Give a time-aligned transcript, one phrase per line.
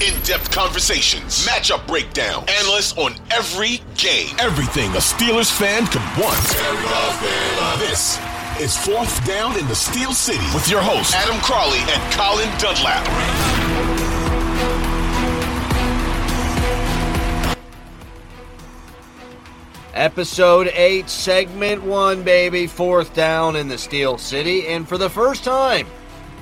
[0.00, 6.38] In-depth conversations, matchup breakdown, analysts on every game, everything a Steelers fan could want.
[7.78, 8.18] This
[8.60, 13.04] is Fourth Down in the Steel City with your hosts Adam Crowley and Colin Dunlap.
[19.94, 22.66] Episode 8, Segment 1, baby.
[22.66, 24.66] Fourth down in the Steel City.
[24.66, 25.86] And for the first time,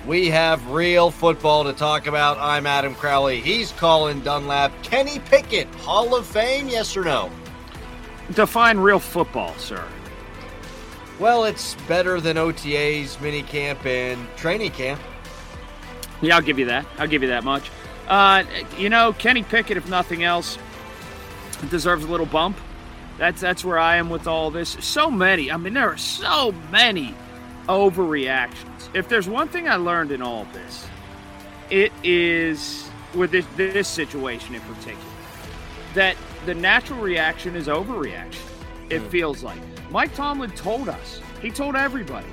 [0.07, 2.39] we have real football to talk about.
[2.39, 3.41] I'm Adam Crowley.
[3.41, 4.73] He's Colin Dunlap.
[4.83, 7.31] Kenny Pickett, Hall of Fame, yes or no?
[8.33, 9.85] Define real football, sir.
[11.21, 15.01] Well, it's better than OTAs, minicamp, and training camp.
[16.21, 16.87] Yeah, I'll give you that.
[16.99, 17.71] I'll give you that much.
[18.09, 18.45] Uh,
[18.77, 20.59] you know, Kenny Pickett, if nothing else,
[21.71, 22.57] deserves a little bump.
[23.19, 24.77] That's that's where I am with all this.
[24.81, 25.53] So many.
[25.53, 27.15] I mean, there are so many
[27.69, 28.95] overreactions.
[28.95, 30.87] If there's one thing I learned in all this,
[31.71, 34.99] it is with this this situation in particular
[35.95, 38.43] that the natural reaction is overreaction.
[38.91, 39.59] It feels like
[39.91, 41.21] Mike Tomlin told us.
[41.41, 42.27] He told everybody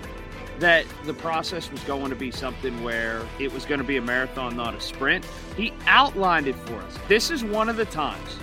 [0.59, 4.01] that the process was going to be something where it was going to be a
[4.01, 5.25] marathon, not a sprint.
[5.56, 6.97] He outlined it for us.
[7.07, 8.38] This is one of the times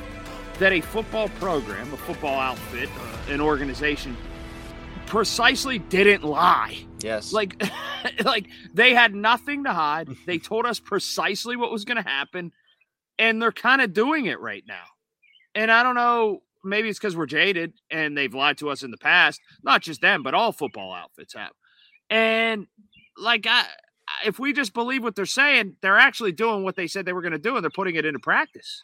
[0.58, 4.16] that a football program, a football outfit, uh, an organization
[5.06, 6.84] precisely didn't lie.
[7.00, 7.32] Yes.
[7.32, 7.62] Like
[8.24, 10.08] like they had nothing to hide.
[10.26, 12.52] They told us precisely what was going to happen
[13.18, 14.84] and they're kind of doing it right now.
[15.54, 18.90] And I don't know, maybe it's cuz we're jaded and they've lied to us in
[18.90, 21.52] the past, not just them, but all football outfits have.
[22.10, 22.66] And
[23.16, 23.66] like I
[24.24, 27.22] if we just believe what they're saying, they're actually doing what they said they were
[27.22, 28.82] going to do and they're putting it into practice.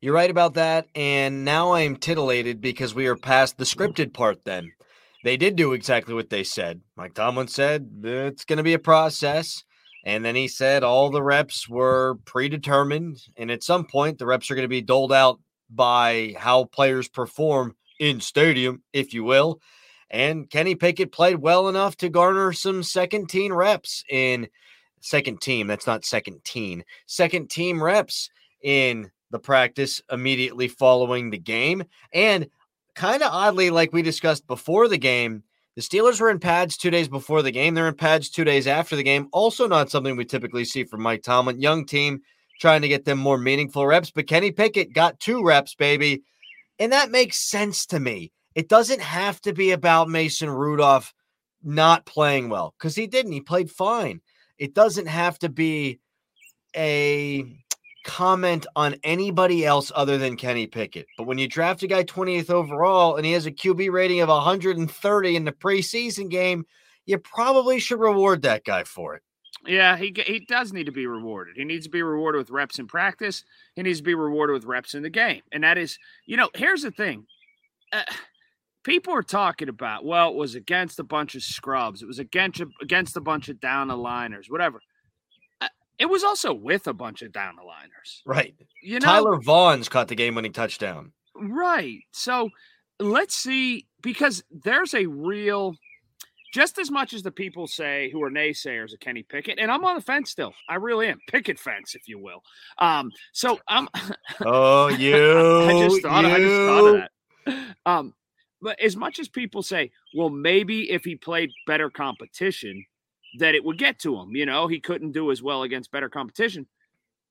[0.00, 0.86] You're right about that.
[0.94, 4.72] And now I'm titillated because we are past the scripted part then.
[5.24, 6.80] They did do exactly what they said.
[6.96, 9.64] Mike Tomlin said it's going to be a process.
[10.04, 13.20] And then he said all the reps were predetermined.
[13.36, 17.08] And at some point, the reps are going to be doled out by how players
[17.08, 19.60] perform in stadium, if you will.
[20.10, 24.48] And Kenny Pickett played well enough to garner some second team reps in
[25.00, 25.66] second team.
[25.66, 28.30] That's not second team, second team reps
[28.62, 31.84] in the practice immediately following the game.
[32.14, 32.48] And
[32.98, 35.44] kind of oddly, like we discussed before the game,
[35.76, 37.74] the Steelers were in pads two days before the game.
[37.74, 39.28] They're in pads two days after the game.
[39.30, 41.60] Also, not something we typically see from Mike Tomlin.
[41.60, 42.22] Young team
[42.60, 46.24] trying to get them more meaningful reps, but Kenny Pickett got two reps, baby.
[46.80, 48.32] And that makes sense to me.
[48.56, 51.14] It doesn't have to be about Mason Rudolph
[51.62, 53.30] not playing well because he didn't.
[53.30, 54.20] He played fine.
[54.58, 56.00] It doesn't have to be
[56.76, 57.44] a
[58.08, 61.06] comment on anybody else other than Kenny Pickett.
[61.18, 64.30] But when you draft a guy 20th overall and he has a QB rating of
[64.30, 66.64] 130 in the preseason game,
[67.04, 69.22] you probably should reward that guy for it.
[69.66, 71.56] Yeah, he he does need to be rewarded.
[71.56, 73.44] He needs to be rewarded with reps in practice.
[73.76, 75.42] He needs to be rewarded with reps in the game.
[75.52, 77.26] And that is, you know, here's the thing.
[77.92, 78.04] Uh,
[78.84, 82.00] people are talking about, well, it was against a bunch of scrubs.
[82.00, 84.80] It was against against a bunch of down the liners, whatever.
[85.98, 88.22] It was also with a bunch of down the liners.
[88.24, 88.54] Right.
[88.82, 91.12] You know, Tyler Vaughns caught the game winning touchdown.
[91.34, 92.00] Right.
[92.12, 92.50] So
[93.00, 95.74] let's see, because there's a real,
[96.52, 99.84] just as much as the people say who are naysayers of Kenny Pickett, and I'm
[99.84, 100.54] on the fence still.
[100.68, 101.18] I really am.
[101.28, 102.42] Picket fence, if you will.
[102.78, 103.88] Um, so I'm.
[104.40, 105.14] Oh, you.
[105.68, 106.24] I just thought.
[106.24, 107.76] I just thought of that.
[107.86, 108.14] Um,
[108.60, 112.84] but as much as people say, well, maybe if he played better competition,
[113.38, 114.34] that it would get to him.
[114.34, 116.66] You know, he couldn't do as well against better competition.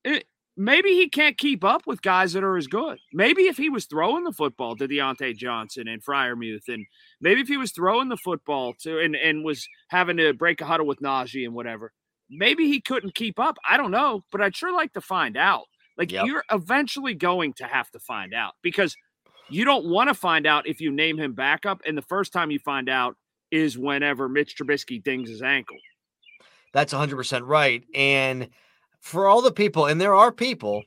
[0.04, 0.24] It,
[0.56, 2.98] maybe he can't keep up with guys that are as good.
[3.12, 6.86] Maybe if he was throwing the football to Diontae Johnson and Freiermuth, and
[7.20, 10.66] maybe if he was throwing the football to and, and was having to break a
[10.66, 11.92] huddle with Najee and whatever,
[12.30, 13.56] maybe he couldn't keep up.
[13.68, 15.64] I don't know, but I'd sure like to find out.
[15.96, 16.26] Like Yep.
[16.26, 18.94] you're eventually going to have to find out because
[19.50, 21.80] you don't want to find out if you name him backup.
[21.86, 23.16] And the first time you find out
[23.50, 25.76] is whenever Mitch Trubisky dings his ankle.
[26.72, 27.84] That's 100% right.
[27.94, 28.48] And
[29.00, 30.82] for all the people, and there are people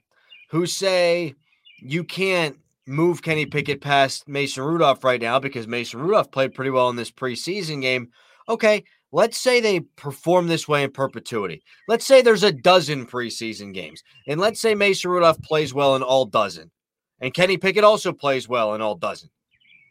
[0.49, 1.33] who say
[1.79, 2.57] you can't
[2.87, 6.95] move Kenny Pickett past Mason Rudolph right now because Mason Rudolph played pretty well in
[6.95, 8.09] this preseason game.
[8.49, 11.61] Okay, let's say they perform this way in perpetuity.
[11.87, 16.03] Let's say there's a dozen preseason games, and let's say Mason Rudolph plays well in
[16.03, 16.71] all dozen,
[17.19, 19.29] and Kenny Pickett also plays well in all dozen.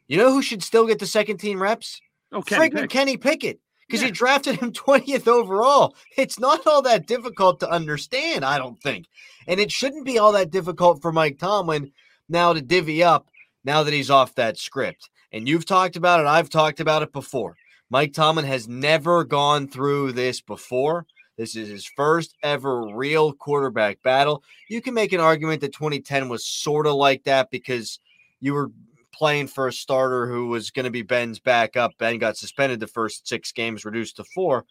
[0.09, 2.01] You know who should still get the second team reps?
[2.33, 2.91] Oh, Kenny Pickett.
[2.91, 3.61] Kenny Pickett
[3.91, 4.09] because Yeah.
[4.09, 5.95] you drafted him 20th overall.
[6.17, 9.07] It's not all that difficult to understand, I don't think.
[9.47, 11.93] And it shouldn't be all that difficult for Mike Tomlin
[12.29, 13.29] now to divvy up
[13.65, 15.11] now that he's off that script.
[15.33, 17.57] And you've talked about it, I've talked about it before.
[17.91, 21.07] Mike Tomlin has never gone through this before.
[21.37, 24.45] This is his first ever real quarterback battle.
[24.69, 27.99] You can make an argument that 2010 was sort of like that because
[28.41, 28.71] you were
[29.21, 31.93] playing for a starter who was going to be Ben's backup.
[31.99, 34.65] Ben got suspended the first six games, reduced to four.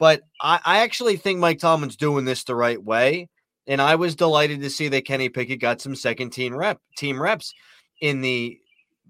[0.00, 3.28] But I, I actually think Mike Tomlin's doing this the right way.
[3.68, 7.22] And I was delighted to see that Kenny Pickett got some second team rep team
[7.22, 7.54] reps
[8.00, 8.58] in the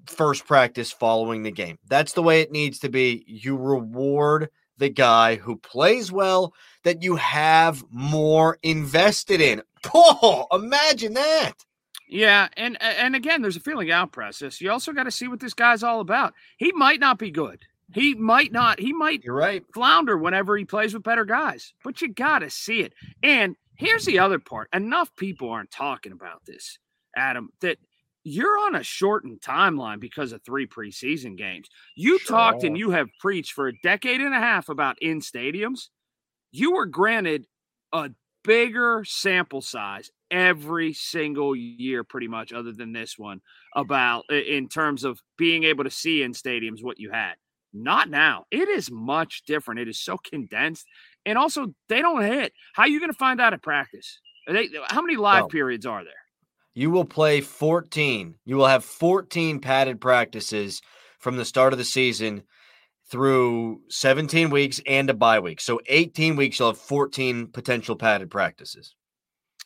[0.06, 1.78] first practice following the game.
[1.88, 3.24] That's the way it needs to be.
[3.26, 6.52] You reward the guy who plays well
[6.82, 9.62] that you have more invested in.
[9.94, 11.54] Oh, imagine that.
[12.08, 14.60] Yeah, and and again, there's a feeling out process.
[14.60, 16.34] You also got to see what this guy's all about.
[16.58, 17.60] He might not be good.
[17.92, 18.78] He might not.
[18.80, 19.64] He might You're right.
[19.72, 21.72] flounder whenever he plays with better guys.
[21.82, 22.92] But you got to see it.
[23.22, 24.68] And here's the other part.
[24.72, 26.78] Enough people aren't talking about this,
[27.16, 27.78] Adam, that
[28.24, 31.68] you're on a shortened timeline because of three preseason games.
[31.94, 35.88] You talked and you have preached for a decade and a half about in stadiums.
[36.50, 37.46] You were granted
[37.92, 38.10] a
[38.42, 43.40] bigger sample size every single year, pretty much, other than this one,
[43.74, 47.34] about in terms of being able to see in stadiums what you had.
[47.72, 48.44] Not now.
[48.50, 49.80] It is much different.
[49.80, 50.86] It is so condensed,
[51.24, 52.52] and also they don't hit.
[52.74, 54.18] How are you going to find out at practice?
[54.46, 56.12] They, how many live Well, periods are there?
[56.74, 58.34] You will play 14.
[58.44, 60.82] You will have 14 padded practices
[61.20, 62.42] from the start of the season
[63.10, 65.60] through 17 weeks and a bye week.
[65.60, 68.94] So 18 weeks, you'll have 14 potential padded practices.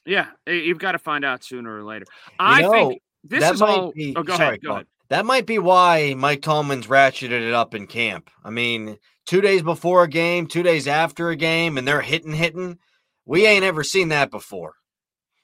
[0.08, 2.06] Yeah, you've got to find out sooner or later.
[2.38, 3.93] I know, think this is all.
[3.93, 4.62] be- oh, go sorry, ahead.
[4.62, 4.87] Go ahead.
[5.10, 8.31] That might be why Mike Tomlin's ratcheted it up in camp.
[8.43, 8.96] I mean,
[9.26, 12.78] two days before a game, two days after a game, and they're hitting, hitting.
[13.26, 14.75] We ain't ever seen that before.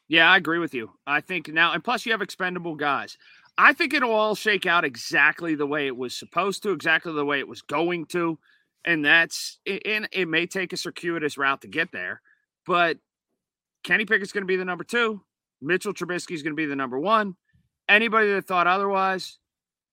[0.08, 0.92] Yeah, I agree with you.
[1.06, 3.18] I think now, and plus you have expendable guys.
[3.58, 7.24] I think it'll all shake out exactly the way it was supposed to, exactly the
[7.24, 8.38] way it was going to,
[8.84, 12.20] and that's and it may take a circuitous route to get there,
[12.66, 12.98] but
[13.84, 15.22] Kenny Pickett's going to be the number two.
[15.60, 17.36] Mitchell Trubisky's going to be the number one.
[17.88, 19.38] Anybody that thought otherwise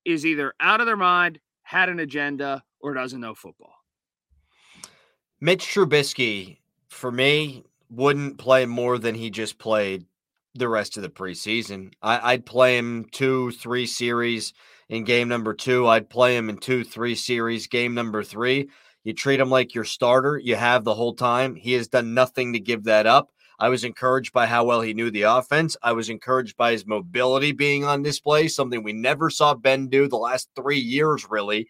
[0.06, 3.74] is either out of their mind, had an agenda, or doesn't know football.
[5.40, 6.58] Mitch Trubisky,
[6.90, 10.06] for me, wouldn't play more than he just played
[10.56, 11.92] the rest of the preseason.
[12.02, 14.54] I, I'd play him two, three series
[14.90, 15.88] in game number two.
[15.88, 18.70] I'd play him in two, three series game number three.
[19.04, 21.56] You treat him like your starter, you have the whole time.
[21.56, 23.32] He has done nothing to give that up.
[23.62, 25.78] I was encouraged by how well he knew the offense.
[25.84, 30.08] I was encouraged by his mobility being on display, something we never saw Ben do
[30.08, 31.68] the last three years, really.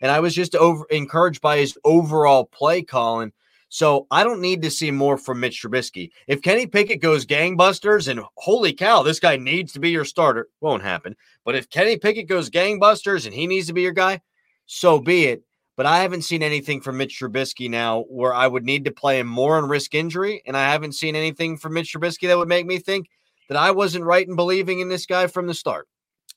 [0.00, 3.32] And I was just over encouraged by his overall play, calling.
[3.70, 6.10] So I don't need to see more from Mitch Trubisky.
[6.28, 10.48] If Kenny Pickett goes gangbusters and holy cow, this guy needs to be your starter,
[10.60, 11.16] won't happen.
[11.44, 14.20] But if Kenny Pickett goes gangbusters and he needs to be your guy,
[14.66, 15.42] so be it.
[15.82, 19.18] But I haven't seen anything from Mitch Trubisky now where I would need to play
[19.18, 20.40] him more and risk injury.
[20.46, 23.10] And I haven't seen anything from Mitch Trubisky that would make me think
[23.48, 25.88] that I wasn't right in believing in this guy from the start.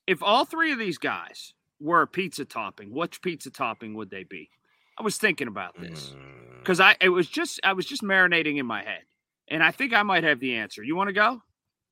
[0.08, 4.24] If all three of these guys were a pizza topping, which pizza topping would they
[4.24, 4.50] be?
[4.98, 6.16] I was thinking about this.
[6.18, 6.62] Mm.
[6.62, 9.04] because I it was just I was just marinating in my head,
[9.48, 10.82] and I think I might have the answer.
[10.82, 11.44] You want to go?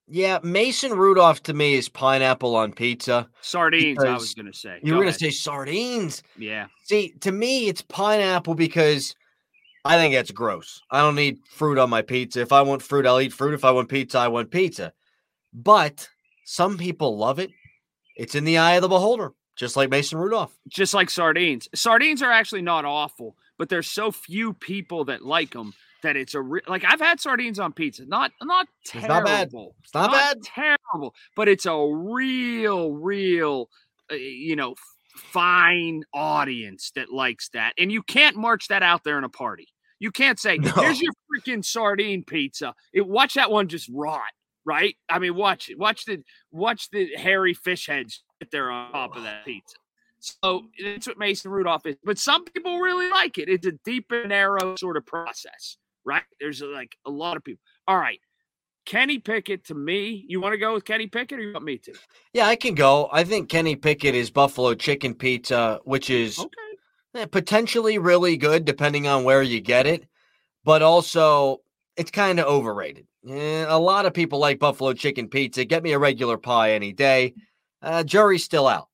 [0.07, 3.29] Yeah, Mason Rudolph to me is pineapple on pizza.
[3.41, 4.03] Sardines.
[4.03, 4.79] I was going to say.
[4.83, 6.24] You Go were going to say sardines.
[6.38, 6.67] yeah.
[6.83, 9.15] See, to me, it's pineapple because
[9.86, 10.81] I think that's gross.
[10.91, 12.41] I don't need fruit on my pizza.
[12.41, 13.53] If I want fruit, I'll eat fruit.
[13.53, 14.91] If I want pizza, I want pizza.
[15.53, 16.10] But
[16.45, 17.51] some people love it.
[18.15, 20.55] It's in the eye of the beholder, just like Mason Rudolph.
[20.67, 21.67] Just like sardines.
[21.74, 26.36] Sardines are actually not awful, but there's so few people that like them that it's
[26.36, 28.05] a re- like I've had sardines on pizza.
[28.05, 29.50] Not not It's not bad.
[29.51, 29.75] terrible.
[29.83, 30.43] It's not bad.
[30.43, 33.69] terrible, but it's a real real
[34.12, 34.75] uh, you know
[35.15, 39.67] fine audience that likes that, and you can't march that out there in a party.
[40.00, 40.72] You can't say, No.
[40.72, 44.22] "Here's your freaking sardine pizza." It, watch that one just rot,
[44.65, 44.95] right?
[45.10, 45.77] I mean, watch it.
[45.77, 49.77] Watch the watch the hairy fish heads sit there on top of that pizza.
[50.19, 51.98] So that's what Mason Rudolph is.
[52.03, 53.50] But some people really like it.
[53.50, 56.24] It's a deep and narrow sort of process, right?
[56.39, 57.62] There's like a lot of people.
[57.88, 58.19] All right.
[58.86, 61.77] Kenny Pickett to me, you want to go with Kenny Pickett or you want me
[61.77, 61.93] to?
[62.33, 63.10] Yeah, I can go.
[63.13, 66.50] I think Kenny Pickett is buffalo chicken pizza, which is Okay.
[67.15, 70.05] eh, potentially really good depending on where you get it,
[70.65, 71.62] but also
[71.95, 73.07] it's kind of overrated.
[73.29, 75.63] Eh, a lot of people like buffalo chicken pizza.
[75.63, 77.36] Get me a regular pie any day.
[77.81, 78.89] Uh, jury's still out.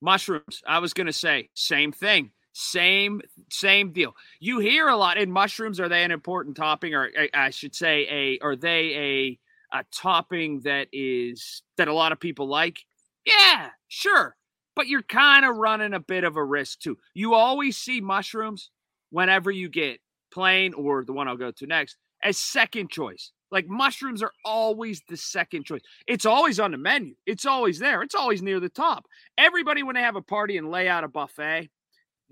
[0.00, 0.62] Mushrooms.
[0.66, 2.32] I was going to say same thing.
[2.52, 4.14] Same same deal.
[4.40, 5.80] You hear a lot in mushrooms.
[5.80, 9.38] Are they an important topping, or I, I should say, a are they
[9.72, 12.78] a a topping that is that a lot of people like?
[13.24, 14.36] Yeah, sure.
[14.74, 16.98] But you're kind of running a bit of a risk too.
[17.14, 18.70] You always see mushrooms
[19.10, 20.00] whenever you get
[20.32, 23.32] plain or the one I'll go to next as second choice.
[23.50, 25.82] Like mushrooms are always the second choice.
[26.06, 27.14] It's always on the menu.
[27.26, 28.02] It's always there.
[28.02, 29.06] It's always near the top.
[29.36, 31.68] Everybody, when they have a party and lay out a buffet,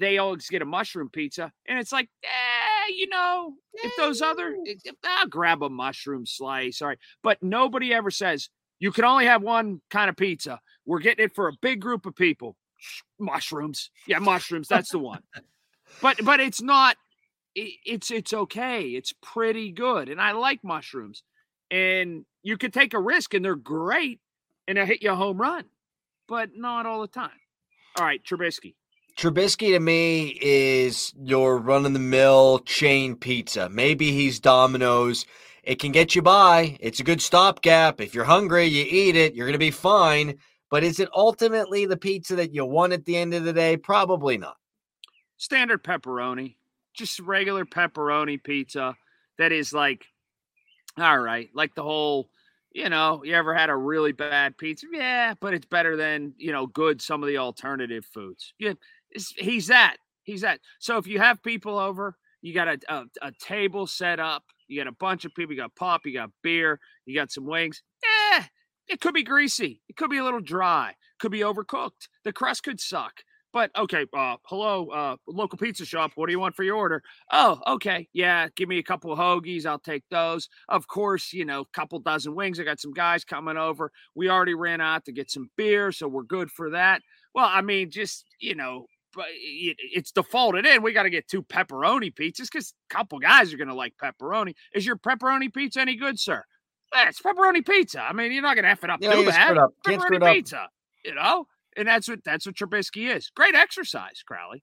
[0.00, 1.52] they always get a mushroom pizza.
[1.68, 6.82] And it's like, eh, you know, if those other, if- I'll grab a mushroom slice.
[6.82, 6.98] All right.
[7.22, 8.48] But nobody ever says,
[8.80, 10.58] you can only have one kind of pizza.
[10.86, 12.56] We're getting it for a big group of people.
[13.18, 13.90] Mushrooms.
[14.06, 14.68] Yeah, mushrooms.
[14.68, 15.20] That's the one.
[16.00, 16.96] But but it's not
[17.58, 18.84] i- it's it's okay.
[18.90, 20.08] It's pretty good.
[20.08, 21.22] And I like mushrooms.
[21.70, 24.18] And you could take a risk and they're great
[24.66, 25.64] and they'll hit you a home run,
[26.26, 27.30] but not all the time.
[27.98, 28.74] All right, Trubisky.
[29.20, 33.68] Trubisky to me is your run of the mill chain pizza.
[33.68, 35.26] Maybe he's Domino's.
[35.62, 36.78] It can get you by.
[36.80, 38.00] It's a good stopgap.
[38.00, 39.34] If you're hungry, you eat it.
[39.34, 40.38] You're going to be fine.
[40.70, 43.76] But is it ultimately the pizza that you want at the end of the day?
[43.76, 44.56] Probably not.
[45.36, 46.56] Standard pepperoni,
[46.94, 48.96] just regular pepperoni pizza
[49.36, 50.06] that is like,
[50.96, 52.30] all right, like the whole,
[52.72, 54.86] you know, you ever had a really bad pizza?
[54.90, 58.54] Yeah, but it's better than, you know, good some of the alternative foods.
[58.58, 58.74] Yeah,
[59.36, 59.96] he's that.
[60.24, 60.60] He's that.
[60.78, 64.80] So if you have people over, you got a, a, a table set up, you
[64.80, 67.82] got a bunch of people, you got pop, you got beer, you got some wings.
[68.02, 68.44] Yeah,
[68.88, 69.82] it could be greasy.
[69.88, 70.94] It could be a little dry.
[71.18, 72.08] Could be overcooked.
[72.24, 73.22] The crust could suck.
[73.52, 76.12] But okay, uh, hello, uh, local pizza shop.
[76.14, 77.02] What do you want for your order?
[77.32, 79.66] Oh, okay, yeah, give me a couple of hoagies.
[79.66, 80.48] I'll take those.
[80.68, 82.60] Of course, you know, couple dozen wings.
[82.60, 83.90] I got some guys coming over.
[84.14, 87.02] We already ran out to get some beer, so we're good for that.
[87.34, 88.86] Well, I mean, just you know,
[89.18, 90.82] it, it's defaulted in.
[90.82, 93.94] We got to get two pepperoni pizzas because a couple guys are going to like
[94.02, 94.54] pepperoni.
[94.74, 96.44] Is your pepperoni pizza any good, sir?
[96.94, 98.00] Eh, it's pepperoni pizza.
[98.02, 99.58] I mean, you're not going to F it up Yeah, too bad.
[99.58, 99.70] up.
[99.86, 100.34] Pepperoni up.
[100.34, 100.68] pizza,
[101.04, 101.46] you know?
[101.76, 103.30] And that's what that's what Trubisky is.
[103.36, 104.62] Great exercise, Crowley.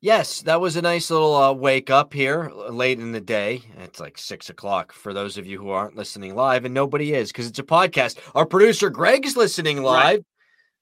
[0.00, 3.62] Yes, that was a nice little uh, wake up here late in the day.
[3.78, 7.30] It's like six o'clock for those of you who aren't listening live, and nobody is
[7.30, 8.18] because it's a podcast.
[8.34, 10.18] Our producer Greg's listening live.
[10.18, 10.24] Right.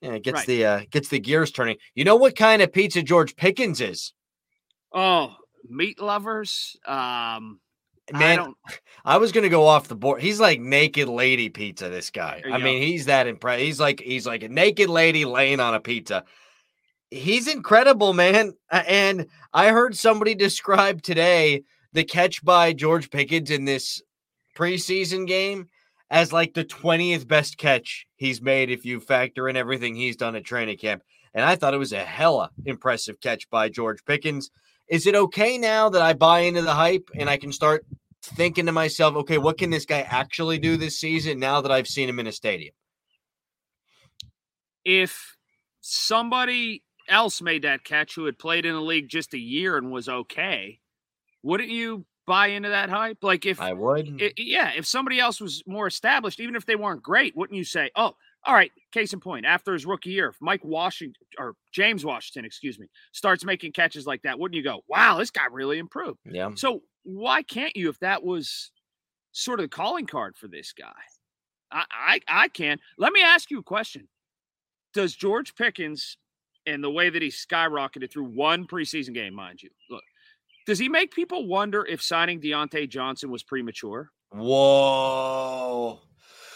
[0.01, 0.47] Yeah, it gets Right.
[0.47, 1.77] the uh, gets the gears turning.
[1.95, 4.13] You know what kind of pizza George Pickens is?
[4.93, 5.35] Oh,
[5.69, 6.77] meat lovers.
[6.87, 7.61] Um,
[8.13, 8.57] I Man, don't.
[9.05, 10.21] I was gonna go off the board.
[10.21, 11.89] He's like naked lady pizza.
[11.89, 12.43] This guy.
[12.51, 13.63] I mean, he's that impressed.
[13.63, 16.25] He's like he's like a naked lady laying on a pizza.
[17.11, 18.53] He's incredible, man.
[18.71, 21.63] And I heard somebody describe today
[21.93, 24.03] the catch by George Pickens in this
[24.57, 25.69] preseason game
[26.11, 30.37] as like the 20th best catch he's made if you factor in everything he's done
[30.37, 31.03] at training camp.
[31.35, 34.51] And I thought it was a hella impressive catch by George Pickens.
[34.89, 37.85] Is it okay now that I buy into the hype and I can start
[38.23, 41.89] thinking to myself, okay, what can this guy actually do this season now that I've
[41.89, 42.75] seen him in a stadium?
[44.85, 45.37] If
[45.81, 49.91] somebody else made that catch who had played in the league just a year and
[49.91, 50.81] was okay,
[51.43, 53.19] wouldn't you buy into that hype?
[53.23, 54.21] Like if I would.
[54.23, 57.65] I- yeah, if somebody else was more established, even if they weren't great, wouldn't you
[57.65, 58.15] say, "Oh,
[58.45, 58.73] all right"?
[58.93, 62.89] Case in point, after his rookie year, if Mike Washington or James Washington, excuse me,
[63.13, 66.19] starts making catches like that, wouldn't you go, "Wow, this guy really improved"?
[66.25, 66.51] yeah.
[66.55, 68.71] So why can't you if that was
[69.33, 70.93] sort of the calling card for this guy?
[71.71, 72.79] I I, I can.
[72.99, 74.09] Let me ask you a question.
[74.95, 76.17] Does George Pickens
[76.65, 80.03] and the way that he skyrocketed through one preseason game, mind you, look,
[80.67, 84.11] does he make people wonder if signing Diontae Johnson was premature?
[84.31, 86.01] Whoa.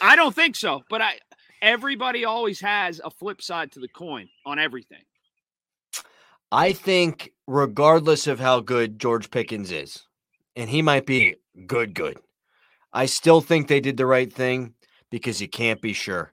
[0.02, 1.18] I don't think so, but I
[1.62, 5.02] everybody always has a flip side to the coin on everything.
[6.52, 10.04] I think, regardless of how good George Pickens is,
[10.56, 11.36] and he might be
[11.66, 12.18] good, good,
[12.92, 14.74] I still think they did the right thing
[15.10, 16.32] because you can't be sure.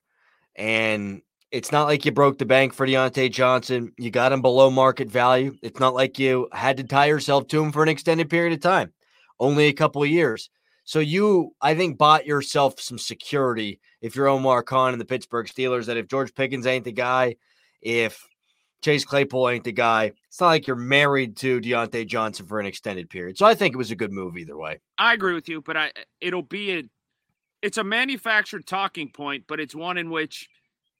[0.55, 3.93] And It's not like you broke the bank for Diontae Johnson.
[3.97, 5.55] You got him below market value.
[5.61, 8.59] It's not like you had to tie yourself to him for an extended period of
[8.59, 8.91] time,
[9.39, 10.49] only a couple of years.
[10.83, 15.47] So you, I think, bought yourself some security if you're Omar Khan and the Pittsburgh
[15.47, 17.35] Steelers that if George Pickens ain't the guy,
[17.81, 18.25] if
[18.81, 22.65] Chase Claypool ain't the guy, it's not like you're married to Diontae Johnson for an
[22.65, 23.37] extended period.
[23.37, 24.79] So I think it was a good move either way.
[24.97, 26.83] I agree with you, but I it'll be a
[27.61, 30.47] it's a manufactured talking point, but it's one in which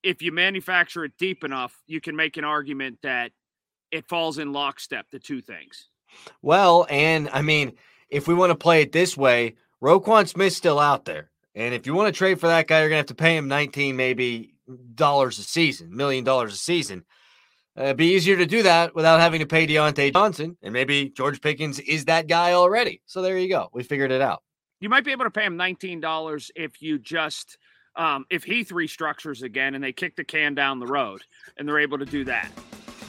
[0.07, 3.33] if you manufacture it deep enough, you can make an argument that
[3.91, 5.89] it falls in lockstep, the two things.
[6.41, 7.73] Well, and I mean,
[8.09, 11.29] if we want to play it this way, Roquan Smith's still out there.
[11.55, 13.49] And if you want to trade for that guy, you're gonna have to pay him
[13.49, 14.53] 19 maybe
[14.95, 17.03] dollars a season, million dollars a season.
[17.77, 20.57] Uh, it'd be easier to do that without having to pay Diontae Johnson.
[20.63, 23.01] And maybe George Pickens is that guy already.
[23.07, 23.69] So there you go.
[23.73, 24.41] We figured it out.
[24.79, 27.57] You might be able to pay him $19 if you just
[27.98, 31.24] um, if Heath restructures again and they kick the can down the road
[31.58, 32.51] and they're able to do that.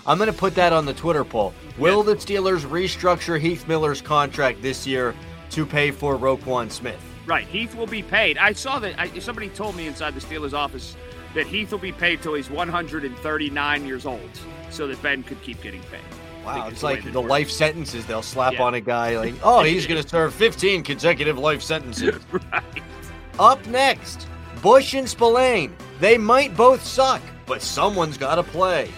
[0.06, 1.52] I'm going to put that on the Twitter poll.
[1.76, 2.14] Will yeah.
[2.14, 5.14] the Steelers restructure Heath Miller's contract this year
[5.50, 7.00] to pay for Roquan Smith?
[7.26, 7.46] Right.
[7.46, 8.38] Heath will be paid.
[8.38, 10.96] I saw that I, somebody told me inside the Steelers office
[11.34, 14.30] that Heath will be paid till he's 139 years old
[14.70, 16.00] so that Ben could keep getting paid.
[16.44, 18.62] Wow, it's like the life sentences they'll slap yeah.
[18.62, 22.18] on a guy like, oh, he's going to serve 15 consecutive life sentences.
[22.52, 22.82] right.
[23.38, 24.26] Up next,
[24.62, 25.74] Bush and Spillane.
[26.00, 28.90] They might both suck, but someone's got to play.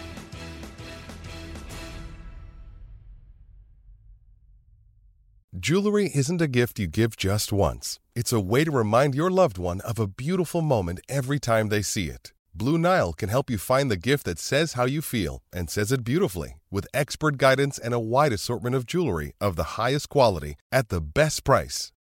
[5.58, 7.98] Jewelry isn't a gift you give just once.
[8.14, 11.82] It's a way to remind your loved one of a beautiful moment every time they
[11.82, 12.32] see it.
[12.54, 15.92] Blue Nile can help you find the gift that says how you feel and says
[15.92, 20.56] it beautifully with expert guidance and a wide assortment of jewelry of the highest quality
[20.72, 21.92] at the best price.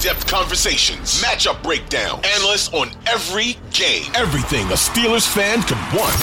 [0.00, 6.16] In-depth conversations, matchup breakdown, analysts on every game, everything a Steelers fan could want.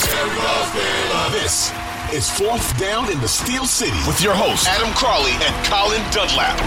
[1.31, 1.71] This
[2.11, 6.57] is Fourth Down in the Steel City with your hosts Adam Crowley and Colin Dunlap.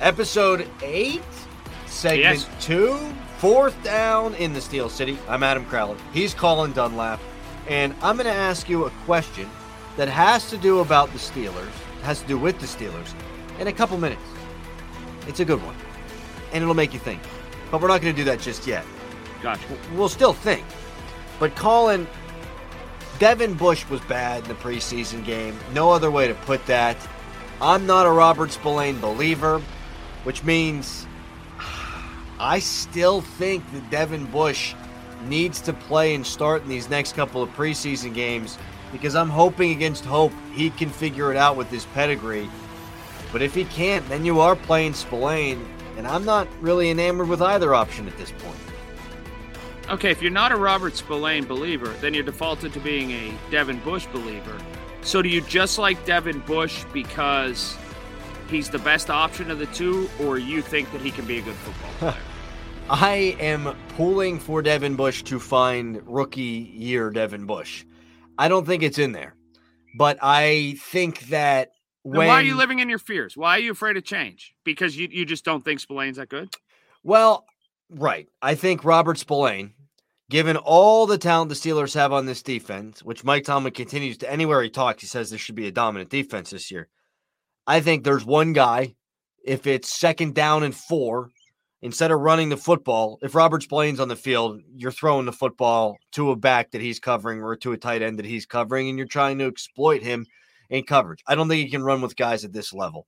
[0.00, 1.22] Episode eight,
[1.86, 2.64] segment yes.
[2.64, 2.96] two,
[3.38, 5.18] fourth down in the Steel City.
[5.28, 5.98] I'm Adam Crowley.
[6.12, 7.18] He's Colin Dunlap,
[7.66, 9.50] and I'm going to ask you a question
[9.98, 13.12] that has to do about the Steelers, has to do with the Steelers,
[13.58, 14.22] in a couple minutes.
[15.26, 15.74] It's a good one,
[16.52, 17.20] and it'll make you think.
[17.70, 18.86] But we're not going to do that just yet.
[19.42, 19.66] Gotcha.
[19.94, 20.64] We'll still think.
[21.40, 22.06] But Colin,
[23.18, 25.58] Devin Bush was bad in the preseason game.
[25.74, 26.96] No other way to put that.
[27.60, 29.60] I'm not a Robert Spillane believer,
[30.22, 31.08] which means
[32.38, 34.74] I still think that Devin Bush
[35.24, 38.58] needs to play and start in these next couple of preseason games
[38.92, 42.48] because I'm hoping against hope he can figure it out with his pedigree.
[43.32, 47.42] But if he can't, then you are playing Spillane, and I'm not really enamored with
[47.42, 48.56] either option at this point.
[49.90, 53.80] Okay, if you're not a Robert Spillane believer, then you're defaulted to being a Devin
[53.80, 54.58] Bush believer.
[55.02, 57.76] So do you just like Devin Bush because
[58.50, 61.42] he's the best option of the two, or you think that he can be a
[61.42, 62.22] good football player?
[62.90, 67.84] I am pulling for Devin Bush to find rookie year Devin Bush.
[68.38, 69.34] I don't think it's in there.
[69.96, 71.72] But I think that
[72.02, 72.28] when.
[72.28, 73.36] why are you living in your fears?
[73.36, 74.54] Why are you afraid of change?
[74.64, 76.54] Because you, you just don't think Spillane's that good?
[77.02, 77.44] Well,
[77.90, 78.28] right.
[78.40, 79.74] I think Robert Spillane,
[80.30, 84.30] given all the talent the Steelers have on this defense, which Mike Tomlin continues to
[84.30, 86.88] anywhere he talks, he says there should be a dominant defense this year.
[87.66, 88.94] I think there's one guy,
[89.44, 91.30] if it's second down and four,
[91.82, 95.96] instead of running the football, if Robert Spillane's on the field, you're throwing the football
[96.12, 98.98] to a back that he's covering or to a tight end that he's covering, and
[98.98, 100.26] you're trying to exploit him
[100.70, 101.22] in coverage.
[101.26, 103.06] I don't think he can run with guys at this level.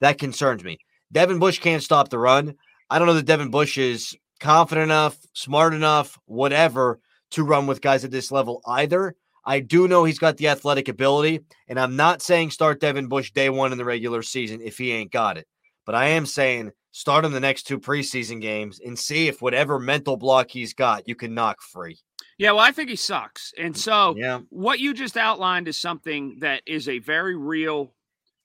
[0.00, 0.78] That concerns me.
[1.12, 2.54] Devin Bush can't stop the run.
[2.88, 7.00] I don't know that Devin Bush is confident enough, smart enough, whatever,
[7.32, 9.14] to run with guys at this level either.
[9.44, 13.32] I do know he's got the athletic ability, and I'm not saying start Devin Bush
[13.32, 15.46] day one in the regular season if he ain't got it.
[15.86, 19.78] But I am saying start him the next two preseason games and see if whatever
[19.78, 21.98] mental block he's got, you can knock free.
[22.38, 23.52] Yeah, well, I think he sucks.
[23.58, 24.40] And mm, so Yeah.
[24.48, 27.94] what you just outlined is something that is a very real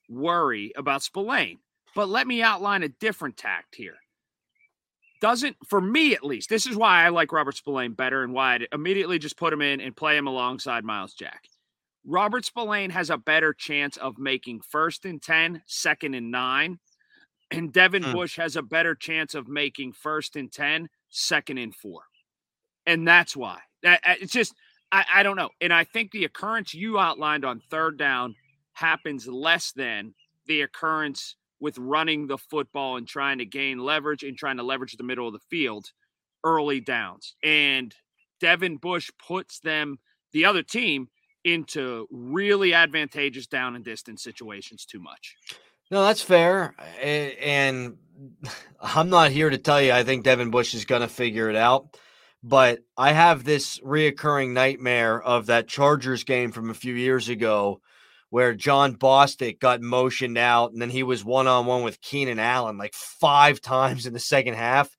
[0.08, 1.58] worry about Spillane.
[1.94, 3.96] But let me outline a different tact here.
[5.22, 8.54] Doesn't, for me at least, this is why I like Robert Spillane better and why
[8.54, 11.44] I'd immediately just put him in and play him alongside Myles Jack.
[12.04, 16.78] Robert Spillane has a better chance of making first and 10, second and nine.
[17.50, 18.12] And Devin Hmm.
[18.12, 22.02] Bush has a better chance of making first and 10, second and four.
[22.86, 23.60] And that's why.
[23.82, 24.54] That, uh, it's just,
[24.92, 25.50] I, I don't know.
[25.60, 28.34] And I think the occurrence you outlined on third down
[28.72, 30.14] happens less than
[30.46, 34.96] the occurrence with running the football and trying to gain leverage and trying to leverage
[34.96, 35.92] the middle of the field
[36.44, 37.34] early downs.
[37.42, 37.94] And
[38.40, 39.98] Devin Bush puts them,
[40.32, 41.08] the other team,
[41.44, 45.36] into really advantageous down and distance situations too much.
[45.90, 46.74] No, that's fair.
[47.00, 47.96] And
[48.80, 51.56] I'm not here to tell you I think Devin Bush is going to figure it
[51.56, 51.96] out.
[52.42, 57.80] But I have this reoccurring nightmare of that Chargers game from a few years ago
[58.30, 62.38] where Jon Bostic got motioned out and then he was one on one with Keenan
[62.38, 64.96] Allen like five times in the second half.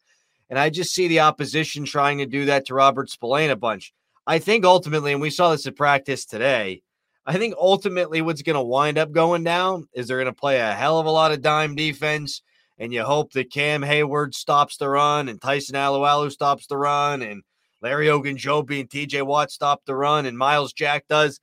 [0.50, 3.94] And I just see the opposition trying to do that to Robert Spillane a bunch.
[4.26, 6.82] I think ultimately, and we saw this at practice today,
[7.28, 10.60] I think ultimately what's going to wind up going down is they're going to play
[10.60, 12.42] a hell of a lot of dime defense,
[12.78, 17.22] and you hope that Cam Hayward stops the run and Tyson Alualu stops the run
[17.22, 17.44] and
[17.82, 21.42] Larry Ogunjobi and TJ Watt stop the run and Myles Jack does.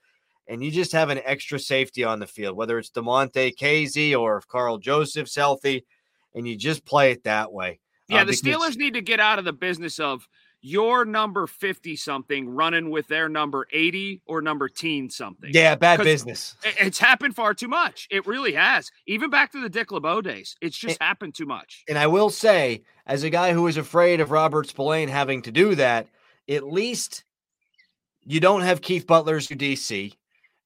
[0.49, 4.39] And you just have an extra safety on the field, whether it's Damontae Kazee or
[4.39, 5.85] if Karl Joseph's healthy,
[6.35, 7.79] and you just play it that way.
[8.09, 10.29] Yeah, Uh, the Steelers need to get out of the business of
[10.65, 15.51] your number 50 something running with their number 80 or number teen something.
[15.53, 16.57] Yeah, bad business.
[16.65, 18.09] It's happened far too much.
[18.11, 18.91] It really has.
[19.07, 21.85] Even back to the Dick LeBeau days, it's just happened too much.
[21.87, 25.53] And I will say, as a guy who is afraid of Robert Spillane having to
[25.53, 26.09] do that,
[26.49, 27.25] at least
[28.25, 30.15] you don't have Keith Butler's DC,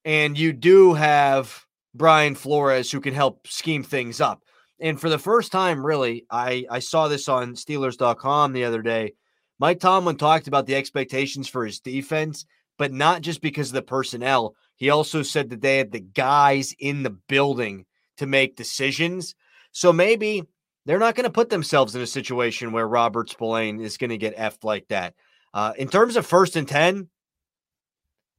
[0.05, 4.45] and you do have Brian Flores who can help scheme things up.
[4.79, 9.15] And for the first time, really, I, I saw this on Steelers.com the other day.
[9.59, 13.83] Mike Tomlin talked about the expectations for his defense, but not just because of the
[13.83, 14.55] personnel.
[14.77, 17.85] He also said that they had the guys in the building
[18.19, 19.35] to make decisions.
[19.73, 20.45] So maybe
[20.87, 24.19] they're not going to put themselves in a situation where Robert Spillane is going to
[24.19, 25.15] get effed like that.
[25.53, 27.09] Uh, in terms of first and 10,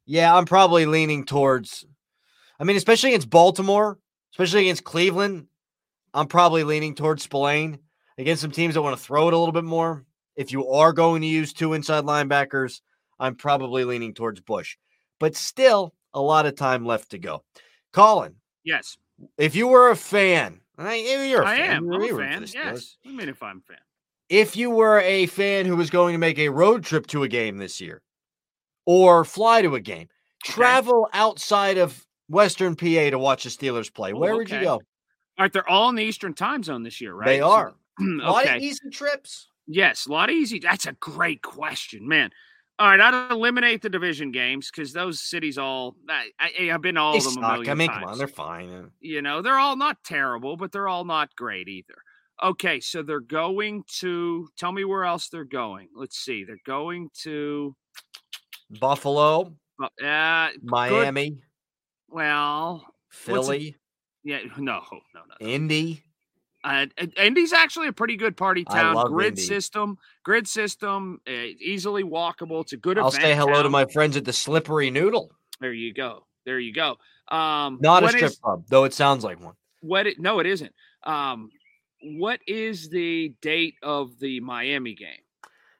[0.06, 1.86] yeah, I'm probably leaning towards,
[2.60, 4.00] I mean, especially against Baltimore,
[4.34, 5.48] especially against Cleveland,
[6.14, 7.80] I'm probably leaning towards Spillane.
[8.18, 10.04] Against some teams that want to throw it a little bit more,
[10.40, 12.80] if you are going to use two inside linebackers,
[13.20, 14.78] I'm probably leaning towards Bush.
[15.20, 17.44] But still, a lot of time left to go.
[17.92, 18.98] Colin, Yes,
[19.38, 21.70] if you were a fan, I, you're a I fan.
[21.78, 21.92] am.
[21.92, 22.46] I'm a fan.
[22.54, 22.96] Yes.
[23.06, 23.82] I mean, if I'm a fan.
[24.30, 27.28] If you were a fan who was going to make a road trip to a
[27.28, 28.02] game this year
[28.86, 30.08] or fly to a game,
[30.46, 34.74] travel outside of Western PA to watch the Steelers play, Oh, where would you go?
[34.76, 34.82] All
[35.40, 37.26] right, they're all in the Eastern time zone this year, right?
[37.26, 37.74] They So- are.
[38.00, 38.56] A lot okay.
[38.56, 39.49] of easy trips.
[39.72, 40.58] Yes, a lot easy.
[40.60, 42.32] That's a great question, man.
[42.80, 45.96] All right, I'd eliminate the division games because those cities all.
[46.10, 47.44] I, I, I've been all They of them suck.
[47.44, 48.00] a million I mean, times.
[48.04, 48.92] come on, they're fine.
[49.00, 51.94] you know, they're all not terrible, but they're all not great either.
[52.42, 55.90] Okay, so they're going to tell me where else they're going.
[55.94, 56.46] Let's see.
[56.46, 57.76] They're going to
[58.80, 61.42] Buffalo, uh, uh, good- Miami,
[62.08, 63.76] well, Philly,
[64.24, 64.82] yeah, no,
[65.14, 65.46] no, no.
[65.48, 66.02] Indy.
[66.70, 66.86] Uh,
[67.18, 69.08] Indy's actually a pretty good party town.
[69.08, 69.42] Grid Indy.
[69.42, 72.62] system, grid system, uh, easily walkable.
[72.62, 75.32] It's a good I'll say hello to my friends at the Slippery Noodle.
[75.60, 76.26] There you go.
[76.46, 76.98] There you go.
[77.36, 79.56] Um, Not a strip is- club, though it sounds like one.
[79.82, 80.74] what it no it isn't
[81.06, 81.50] um
[82.04, 85.22] what is the date of the miami game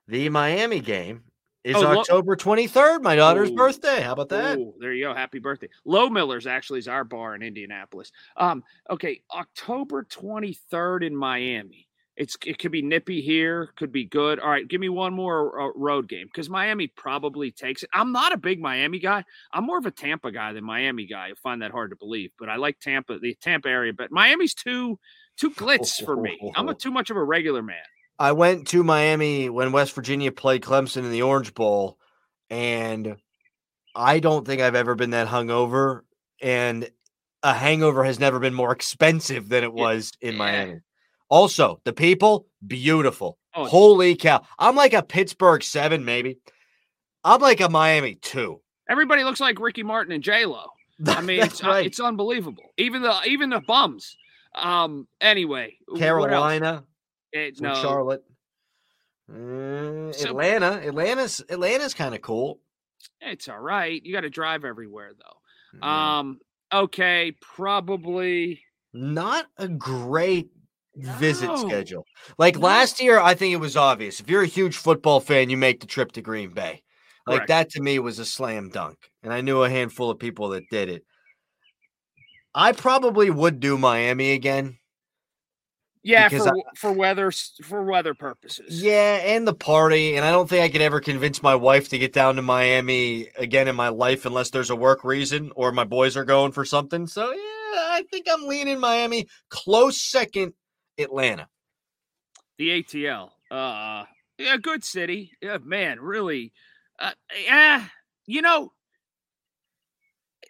[0.08, 1.24] The Miami game
[1.70, 3.56] is Oh, October 23rd, my daughter's Ooh.
[3.56, 4.02] birthday.
[4.02, 4.58] How about that?
[4.58, 5.14] Ooh, there you go.
[5.14, 5.70] Happy birthday.
[5.86, 8.12] Low millers actually is our bar in indianapolis.
[8.38, 11.88] Um okay october 23rd in miami.
[12.16, 14.40] It's it could be nippy here could be good.
[14.40, 17.90] All right give me one more uh, road game because miami probably takes it.
[17.94, 19.24] I'm not a big miami guy.
[19.54, 21.28] I'm more of a tampa guy than miami guy.
[21.28, 24.54] I find that hard to believe but i like tampa the tampa area but miami's
[24.54, 25.00] too
[25.38, 26.38] too glitz for me.
[26.56, 27.78] I'm a too much of a regular man
[28.20, 31.98] I went to Miami when West Virginia played Clemson in the Orange Bowl,
[32.50, 33.16] and
[33.96, 36.02] I don't think I've ever been that hungover.
[36.42, 36.90] And
[37.44, 40.38] a hangover has never been more expensive than it was in Yeah.
[40.40, 40.80] Miami.
[41.30, 43.38] Also, the people, beautiful.
[43.56, 44.42] Oh, Holy cow.
[44.58, 46.40] I'm like a Pittsburgh seven, maybe.
[47.24, 48.62] I'm like a Miami two.
[48.90, 50.66] everybody looks like ricky martin and j-lo
[51.08, 51.86] I mean, it's, uh, right.
[51.86, 52.64] it's unbelievable.
[52.78, 54.18] Even the even the bums.
[54.56, 55.08] Um.
[55.22, 55.78] Anyway?
[55.98, 56.84] Carolina.
[57.32, 58.24] It, It's no, Charlotte.
[59.32, 60.82] Uh, So- Atlanta.
[60.86, 62.60] Atlanta's Atlanta's kind of cool.
[63.22, 64.02] it's all right.
[64.04, 65.78] You got to drive everywhere though.
[65.80, 66.20] Yeah.
[66.20, 66.40] Um,
[66.74, 68.62] okay, probably.
[68.92, 70.50] Not a great
[70.96, 71.56] visit No.
[71.68, 72.06] schedule.
[72.40, 72.62] Like No.
[72.62, 74.20] last year, I think it was obvious.
[74.20, 76.82] If you're a huge football fan, you make the trip to Green Bay.
[77.28, 77.48] Like Correct.
[77.50, 78.98] that to me was a slam dunk.
[79.22, 81.06] And I knew a handful of people that did it.
[82.56, 84.79] I probably would do Miami again.
[86.02, 87.32] Yeah, for I- for weather
[87.64, 88.82] for weather purposes.
[88.82, 90.16] Yeah, and the party.
[90.16, 93.28] And I don't think I could ever convince my wife to get down to Miami
[93.36, 96.64] again in my life unless there's a work reason or my boys are going for
[96.64, 97.06] something.
[97.06, 99.28] So, yeah, I think I'm leaning Miami.
[99.50, 100.54] Close second,
[100.98, 101.48] Atlanta.
[102.58, 103.32] the ATL.
[103.52, 104.06] Uh,
[104.38, 105.32] yeah, good city.
[105.42, 106.54] Yeah, man, really.
[106.98, 107.12] Uh,
[107.44, 107.86] yeah,
[108.26, 108.72] you know,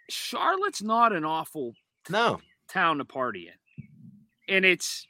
[0.09, 1.73] Charlotte's not an awful
[2.09, 2.41] No.
[2.67, 3.87] town to party in,
[4.55, 5.05] and it's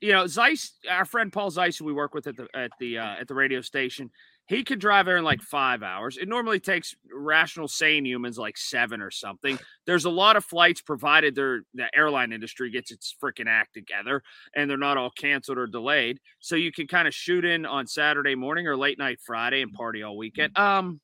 [0.00, 2.98] you know Zeise, our friend Paul Zeise, who we work with at the at the
[2.98, 4.10] uh, at the radio station.
[4.46, 6.16] He could drive there in like five hours.
[6.16, 9.58] It normally takes rational, sane humans like seven or something.
[9.84, 14.22] There's a lot of flights provided they're, the airline industry gets its freaking act together
[14.56, 16.18] and they're not all canceled or delayed.
[16.40, 19.70] So you can kind of shoot in on Saturday morning or late night Friday and
[19.70, 20.56] party all weekend.
[20.56, 20.98] Um,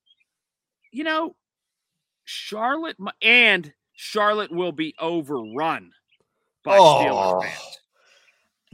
[0.90, 1.36] you know,
[2.24, 5.90] Charlotte and Charlotte will be overrun
[6.64, 7.40] by Steelers Oh.
[7.42, 7.78] fans.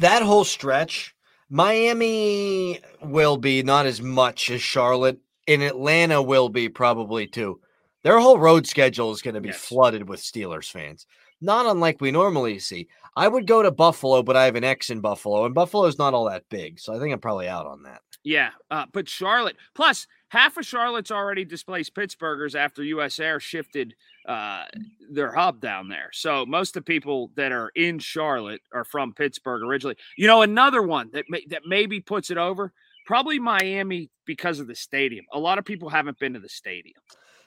[0.01, 1.15] That whole stretch,
[1.51, 7.61] Miami will be not as much as Charlotte, and Atlanta will be probably too.
[8.03, 9.59] Their whole road schedule is going to be Yes.
[9.59, 11.05] flooded with Steelers fans,
[11.43, 12.89] not unlike we normally see.
[13.15, 16.15] I would go to Buffalo, but I have an ex in Buffalo, and Buffalo's not
[16.15, 18.01] all that big, so I think I'm probably out on that.
[18.25, 23.21] Yeah, uh, but Charlotte plus half of Charlotte's already displaced Pittsburghers after U.S.
[23.21, 23.95] Air shifted
[24.27, 24.65] uh,
[25.13, 26.09] their hub down there.
[26.13, 29.97] So most of the people that are in Charlotte are from Pittsburgh originally.
[30.17, 32.73] You know, another one that may, that maybe puts it over
[33.07, 35.25] probably Miami because of the stadium.
[35.33, 37.01] A lot of people haven't been to the stadium.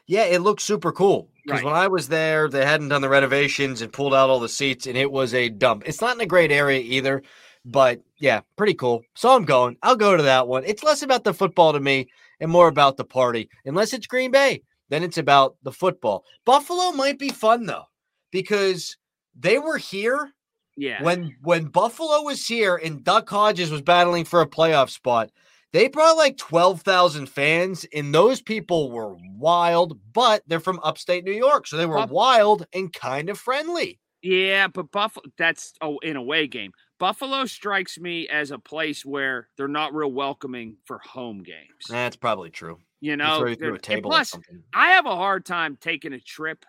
[0.05, 1.65] Yeah, it looks super cool because Right.
[1.65, 4.85] when I was there, they hadn't done the renovations and pulled out all the seats,
[4.87, 5.83] and it was a dump.
[5.85, 7.23] It's not in a great area either,
[7.63, 9.03] but yeah, pretty cool.
[9.15, 9.77] So I'm going.
[9.81, 10.65] I'll go to that one.
[10.65, 12.09] It's less about the football to me
[12.43, 13.49] and more about the party.
[13.65, 16.25] Unless it's Green Bay, then it's about the football.
[16.45, 17.85] Buffalo might be fun though
[18.31, 18.97] because
[19.39, 20.31] they were here
[20.75, 25.31] Yeah, when when Buffalo was here and Duck Hodges was battling for a playoff spot,
[25.71, 31.31] they brought like 12,000 fans, and those people were wild, but they're from upstate New
[31.31, 31.65] York.
[31.67, 33.99] So they were wild and kind of friendly.
[34.21, 36.71] Yeah, but Buffalo that's oh in a way game.
[37.03, 41.83] Buffalo strikes me as a place where they're not real welcoming for home games.
[41.89, 42.79] That's probably true.
[43.01, 44.63] You know, throw you through they're- a and table or plus, something.
[44.73, 46.63] I have a hard time taking a trip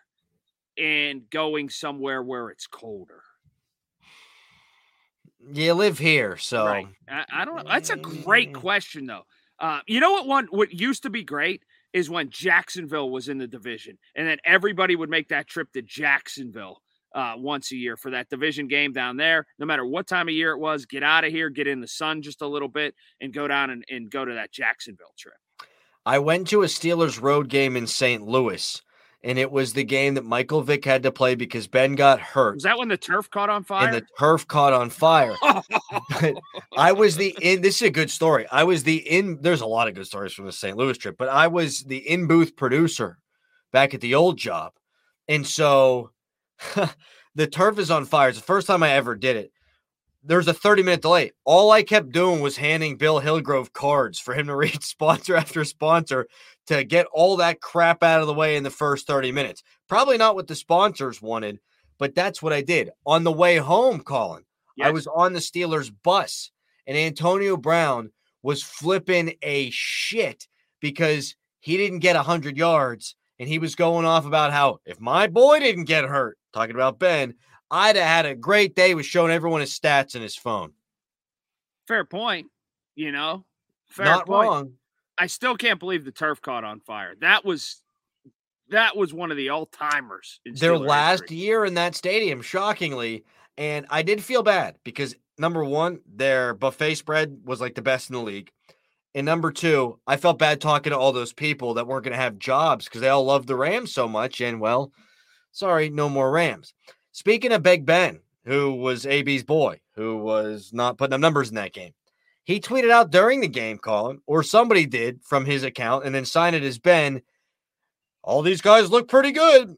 [0.77, 3.23] and going somewhere where it's colder.
[5.53, 6.89] You live here, so Right.
[7.09, 7.63] I, I don't know.
[7.69, 9.27] That's a great question, though.
[9.61, 10.27] Uh, you know what?
[10.27, 14.39] One what used to be great is when Jacksonville was in the division, and then
[14.45, 16.83] everybody would make that trip to Jacksonville
[17.15, 19.47] uh, once a year for that division game down there.
[19.59, 21.89] No matter what time of year it was, get out of here, get in the
[21.89, 25.35] sun just a little bit, and go down and, and go to that Jacksonville trip.
[26.07, 28.23] I went to a Steelers road game in St.
[28.27, 28.83] Louis,
[29.23, 32.57] and it was the game that Michael Vick had to play because Ben got hurt
[32.57, 33.87] Was that when the turf caught on fire?
[33.87, 35.35] and the turf caught on fire.
[36.21, 36.35] But
[36.77, 37.63] I was the in.
[37.63, 38.47] This is a good story.
[38.51, 39.39] I was the in.
[39.41, 40.77] There's a lot of good stories from the St.
[40.77, 43.19] Louis trip, but I was the in booth producer
[43.73, 44.73] back at the old job,
[45.29, 46.11] and so
[47.35, 48.29] the turf is on fire.
[48.29, 49.53] It's the first time I ever did it.
[50.23, 51.33] There's a 30 minute delay.
[51.45, 55.65] All I kept doing was handing Bill Hillgrove cards for him to read sponsor after
[55.65, 56.27] sponsor
[56.67, 59.63] to get all that crap out of the way in the first 30 minutes.
[59.89, 61.61] Probably not what the sponsors wanted,
[61.99, 62.91] but that's what I did.
[63.07, 64.45] On the way home, Colin,
[64.83, 66.51] I was on the Steelers bus
[66.87, 68.11] and Antonio Brown
[68.43, 70.47] was flipping a shit
[70.81, 75.27] because he didn't get 100 yards and he was going off about how if my
[75.27, 77.35] boy didn't get hurt, talking about Ben,
[77.71, 80.73] I'd have had a great day with showing everyone his stats in his phone.
[81.89, 82.47] Fair point.
[82.95, 83.45] You know,
[83.89, 84.49] fair Not point.
[84.49, 84.73] wrong.
[85.19, 87.15] I still can't believe the turf caught on fire.
[87.21, 87.83] That was
[88.71, 90.41] that was one of the all timers.
[90.45, 93.25] Their last year in that stadium, shockingly.
[93.57, 98.11] And I did feel bad because number one, their buffet spread was like the best
[98.11, 98.51] in the league.
[99.15, 102.23] And number two, I felt bad talking to all those people that weren't going to
[102.23, 104.41] have jobs because they all love the Rams so much.
[104.41, 104.93] And well,
[105.53, 106.75] sorry, no more Rams.
[107.13, 111.55] Speaking of Big Ben, who was AB's boy, who was not putting up numbers in
[111.55, 111.93] that game,
[112.43, 116.25] he tweeted out during the game, Colin, or somebody did from his account, and then
[116.25, 117.23] signed it as Ben.
[118.23, 119.77] All these guys look pretty good.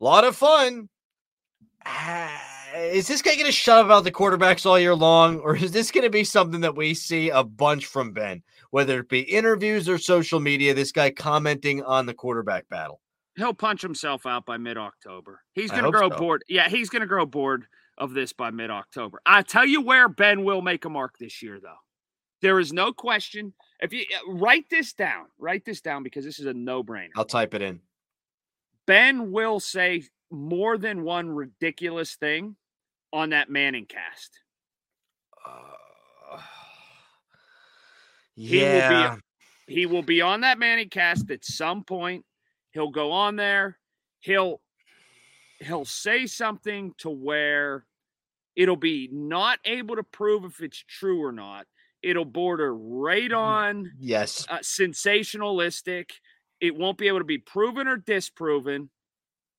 [0.00, 0.88] A lot of fun.
[1.84, 5.56] Ah, is this guy going to shut up about the quarterbacks all year long, or
[5.56, 9.08] is this going to be something that we see a bunch from Ben, whether it
[9.08, 10.74] be interviews or social media?
[10.74, 13.00] This guy commenting on the quarterback battle.
[13.36, 15.40] He'll punch himself out by mid October.
[15.52, 16.16] He's going to grow so.
[16.16, 16.44] bored.
[16.48, 17.66] Yeah, he's going to grow bored
[17.98, 19.20] of this by mid October.
[19.26, 21.76] I tell you where Ben will make a mark this year, though.
[22.42, 23.54] There is no question.
[23.80, 27.10] If you uh, write this down, write this down because this is a no brainer.
[27.16, 27.80] I'll type it in.
[28.86, 32.56] Ben will say more than one ridiculous thing
[33.16, 34.40] on that Manning cast.
[35.44, 36.38] Uh,
[38.34, 39.16] He will be- yeah,
[39.66, 42.24] He will be on that Manning cast at some point.
[42.72, 43.78] He'll go on there.
[44.20, 44.60] He'll
[45.60, 47.86] he'll say something to where
[48.54, 51.66] it'll be not able to prove if it's true or not.
[52.02, 54.46] It'll border right on yes.
[54.50, 56.10] uh, sensationalistic.
[56.60, 58.90] It won't be able to be proven or disproven,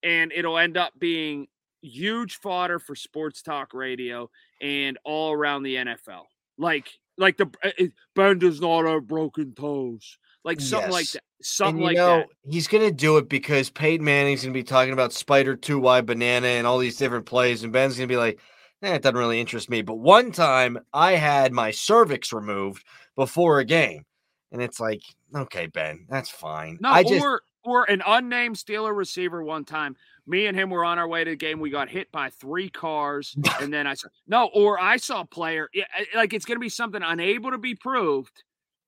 [0.04, 1.48] and it'll end up being
[1.82, 4.30] huge fodder for sports talk radio
[4.62, 6.24] and all around the NFL.
[6.58, 7.86] Like, like the uh, uh,
[8.16, 11.24] Ben does not have broken toes, like something like that.
[11.42, 12.28] Something like know, that.
[12.50, 15.80] he's going to do it because Peyton Manning's going to be talking about Spider 2
[15.80, 17.64] Y Banana and all these different plays.
[17.64, 18.40] And Ben's going to be like,
[18.82, 19.84] eh, it doesn't really interest me.
[19.84, 22.84] But one time I had my cervix removed
[23.16, 24.04] before a game.
[24.52, 25.02] And it's like,
[25.36, 26.78] okay, Ben, that's fine.
[26.82, 29.96] No, I just, or or an unnamed Steeler receiver one time.
[30.28, 31.60] Me and him were on our way to the game.
[31.60, 35.26] We got hit by three cars, and then I saw no, or I saw a
[35.26, 35.70] player.
[36.16, 38.44] Like it's going to be something unable to be proved,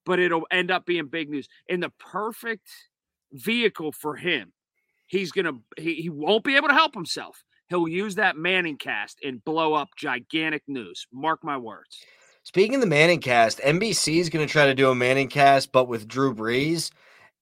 [0.05, 1.47] but it'll end up being big news.
[1.67, 2.69] In the perfect
[3.31, 4.51] vehicle for him,
[5.07, 7.43] he's gonna he, he won't be able to help himself.
[7.69, 11.05] He'll use that Manning cast and blow up gigantic news.
[11.13, 12.03] Mark my words.
[12.43, 15.71] Speaking of the Manning cast, NBC is going to try to do a Manning cast,
[15.71, 16.89] but with Drew Brees.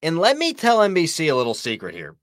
[0.04, 2.18] And let me tell NBC a little secret here.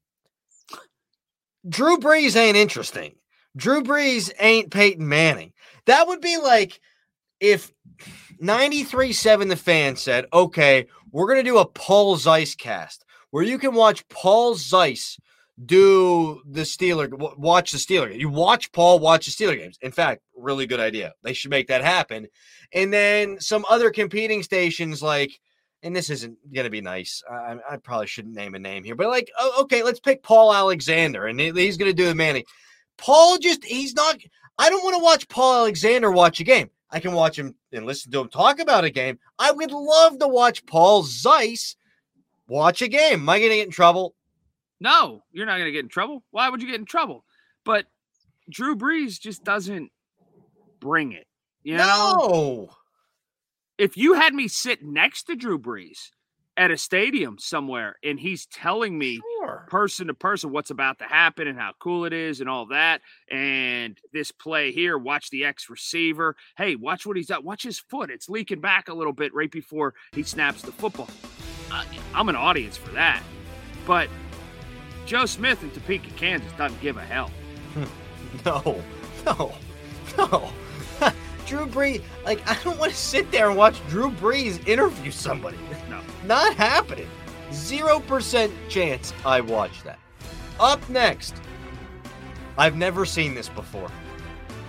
[1.68, 3.14] Drew Brees ain't interesting.
[3.56, 5.52] Drew Brees ain't Peyton Manning.
[5.86, 6.80] That would be like
[7.40, 7.72] if
[8.42, 13.58] 93.7 The Fan said, okay, we're going to do a Paul Zeise cast where you
[13.58, 15.18] can watch Paul Zeise
[15.64, 18.10] do the Steeler, watch the Steeler.
[18.10, 18.20] game.
[18.20, 19.78] You watch Paul watch the Steeler games.
[19.80, 21.12] In fact, really good idea.
[21.22, 22.26] They should make that happen.
[22.72, 25.38] And then some other competing stations like,
[25.84, 27.22] and this isn't going to be nice.
[27.30, 30.52] I, I probably shouldn't name a name here, but like, oh, okay, let's pick Paul
[30.52, 32.44] Alexander and he's going to do the Manning.
[32.96, 34.16] Paul just, he's not,
[34.58, 36.70] I don't want to watch Paul Alexander watch a game.
[36.90, 39.18] I can watch him and listen to him talk about a game.
[39.38, 41.76] I would love to watch Paul Zeise
[42.48, 43.20] watch a game.
[43.20, 44.14] Am I going to get in trouble?
[44.80, 46.22] No, you're not going to get in trouble.
[46.30, 47.24] Why would you get in trouble?
[47.64, 47.86] But
[48.48, 49.90] Drew Brees just doesn't
[50.80, 51.26] bring it.
[51.62, 52.70] You know, No.
[53.78, 56.10] If you had me sit next to Drew Brees
[56.56, 59.66] at a stadium somewhere and he's telling me Sure.
[59.68, 63.00] person to person what's about to happen and how cool it is and all that,
[63.30, 66.36] and this play here, watch the X receiver.
[66.56, 67.44] Hey, watch what he's done.
[67.44, 68.10] Watch his foot.
[68.10, 71.08] It's leaking back a little bit right before he snaps the football.
[71.72, 71.84] I,
[72.14, 73.22] I'm an audience for that.
[73.86, 74.08] But
[75.06, 77.30] Joe Smith in Topeka, Kansas doesn't give a hell.
[78.44, 78.82] No,
[79.24, 79.54] no,
[80.18, 80.50] no.
[81.46, 85.58] Drew Brees, like, I don't want to sit there and watch Drew Brees interview somebody.
[85.88, 86.00] No.
[86.24, 87.08] Not happening.
[87.50, 89.98] 0% chance I watch that.
[90.58, 91.34] Up next,
[92.56, 93.90] I've never seen this before.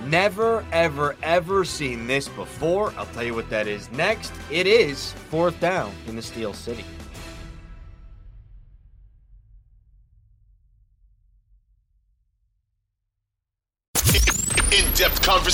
[0.06, 2.94] Never, ever, ever seen this before.
[2.98, 4.34] I'll tell you what that is next.
[4.52, 6.86] It is fourth down in the Steel City.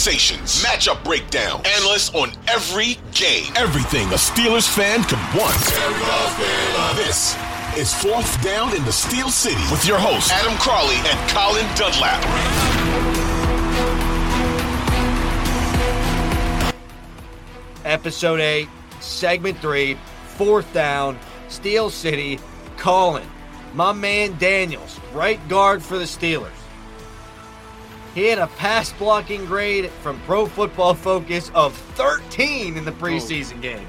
[0.02, 5.56] Conversations, matchup breakdown, analysts on every game, everything a Steelers fan could want.
[6.96, 7.38] This
[7.78, 12.20] is Fourth Down in the Steel City with your hosts Adam Crowley and Colin Dunlap.
[17.86, 18.68] Episode 8,
[19.02, 19.94] Segment 3,
[20.30, 22.40] Fourth Down, Steel City,
[22.78, 23.28] Colin.
[23.76, 26.61] My man Daniels, right guard for the Steelers.
[28.14, 33.62] He had a pass blocking grade from Pro Football Focus of 13 in the preseason
[33.62, 33.88] game.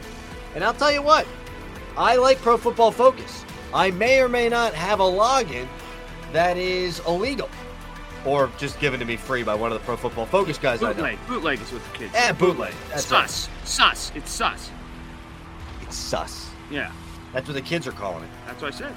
[0.55, 1.27] And I'll tell you what,
[1.97, 3.45] I like Pro Football Focus.
[3.75, 5.67] I may or may not have a login
[6.33, 7.49] that is illegal
[8.25, 10.89] or just given to me free by one of the Pro Football Focus guys I
[10.89, 10.95] know.
[10.95, 11.19] Bootleg.
[11.27, 12.33] Bootleg is what the kids say.
[12.33, 12.73] bootleg.
[12.91, 13.29] That's right.
[13.29, 13.49] sus.
[13.65, 14.13] Sus.
[14.15, 14.71] It's sus.
[15.83, 16.49] It's sus.
[16.71, 16.93] Yeah,
[17.33, 18.31] That's what the kids are calling it.
[18.47, 18.95] that's what I said.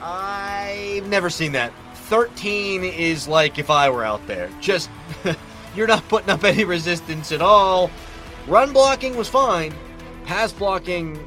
[0.00, 1.72] I've never seen that.
[1.94, 4.48] 13 is like if I were out there.
[4.60, 4.90] Just,
[5.74, 7.90] you're not putting up any resistance at all.
[8.46, 9.74] Run blocking was fine.
[10.24, 11.18] Pass blocking,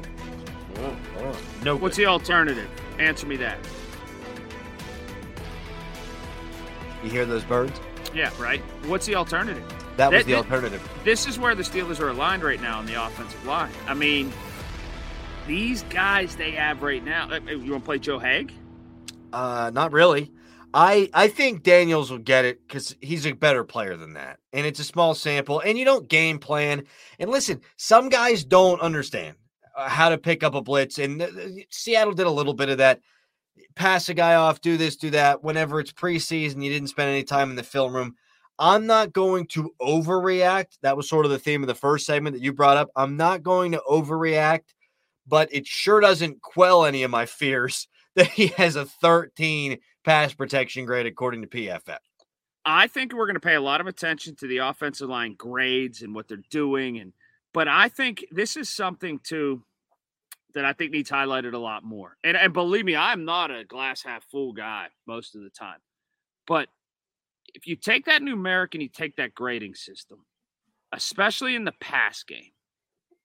[0.78, 2.04] oh, oh, no What's good.
[2.04, 2.68] the alternative?
[2.98, 3.58] Answer me that.
[7.02, 7.80] You hear those birds?
[8.14, 8.60] Yeah, right.
[8.86, 9.64] What's the alternative?
[9.96, 10.88] That was That- the alternative.
[11.04, 13.72] This is where the Steelers are aligned right now on the offensive line.
[13.86, 14.32] I mean,
[15.46, 17.28] these guys they have right now.
[17.30, 18.52] uh, You want to play Joe Haeg?
[19.32, 20.30] Uh, not really.
[20.74, 24.66] I I think Daniels will get it because he's a better player than that, and
[24.66, 26.84] it's a small sample, and you don't game plan.
[27.18, 29.36] And listen, some guys don't understand
[29.76, 33.00] uh, how to pick up a blitz, and Seattle did a little bit of that.
[33.74, 35.42] Pass a guy off, do this, do that.
[35.42, 38.14] Whenever it's preseason, you didn't spend any time in the film room.
[38.58, 40.78] I'm not going to overreact.
[40.82, 42.90] That was sort of the theme of the first segment that you brought up.
[42.96, 44.74] I'm not going to overreact,
[45.26, 50.34] but it sure doesn't quell any of my fears that he has a 13 pass
[50.34, 51.98] protection grade according to PFF.
[52.64, 56.02] I think we're going to pay a lot of attention to the offensive line grades
[56.02, 57.12] and what they're doing, and
[57.52, 59.64] but I think this is something too
[60.54, 62.16] that I think needs highlighted a lot more.
[62.22, 65.78] And and believe me, I'm not a glass half full guy most of the time,
[66.46, 66.68] but
[67.54, 70.24] if you take that numeric and you take that grading system,
[70.92, 72.52] especially in the pass game,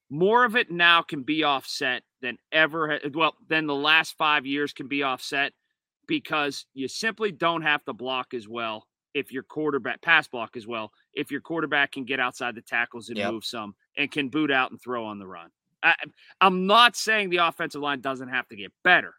[0.09, 2.99] more of it now can be offset than ever.
[3.13, 5.53] Well, than the last five years can be offset
[6.07, 10.67] because you simply don't have to block as well if your quarterback pass block as
[10.67, 13.31] well if your quarterback can get outside the tackles and Yep.
[13.31, 15.49] move some and can boot out and throw on the run.
[15.83, 15.95] I,
[16.41, 19.13] I'm not saying the offensive line doesn't have to get better,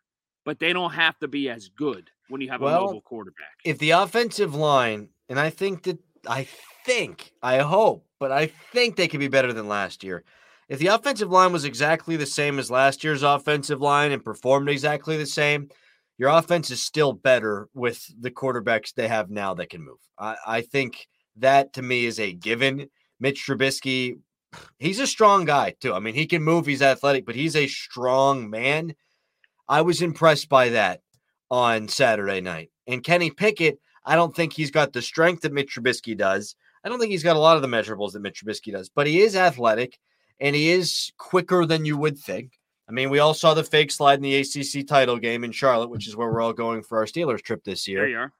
[0.45, 3.49] but they don't have to be as good when you have a mobile quarterback.
[3.65, 6.47] If the offensive line, and I think that, I
[6.85, 10.25] think, I hope, but I think they could be better than last year.
[10.69, 14.69] If the offensive line was exactly the same as last year's offensive line and performed
[14.69, 15.69] exactly the same,
[16.19, 19.99] your offense is still better with the quarterbacks they have now that can move.
[20.19, 21.07] I, I think
[21.37, 22.91] that to me is a given.
[23.21, 24.19] Mitch Trubisky,
[24.79, 25.95] he's a strong guy too.
[25.95, 28.95] I mean, he can move, he's athletic, but he's a strong man.
[29.69, 31.01] I was impressed by that
[31.51, 32.71] on Saturday night.
[32.87, 36.57] And Kenny Pickett, I don't think he's got the strength that Mitch Trubisky does.
[36.85, 39.07] I don't think he's got a lot of the measurables that Mitch Trubisky does, but
[39.07, 39.99] he is athletic
[40.41, 42.59] and he is quicker than you would think.
[42.89, 45.91] I mean, we all saw the fake slide in the ACC title game in Charlotte,
[45.91, 48.01] which is where we're all going for our Steelers trip this year.
[48.01, 48.33] There you are.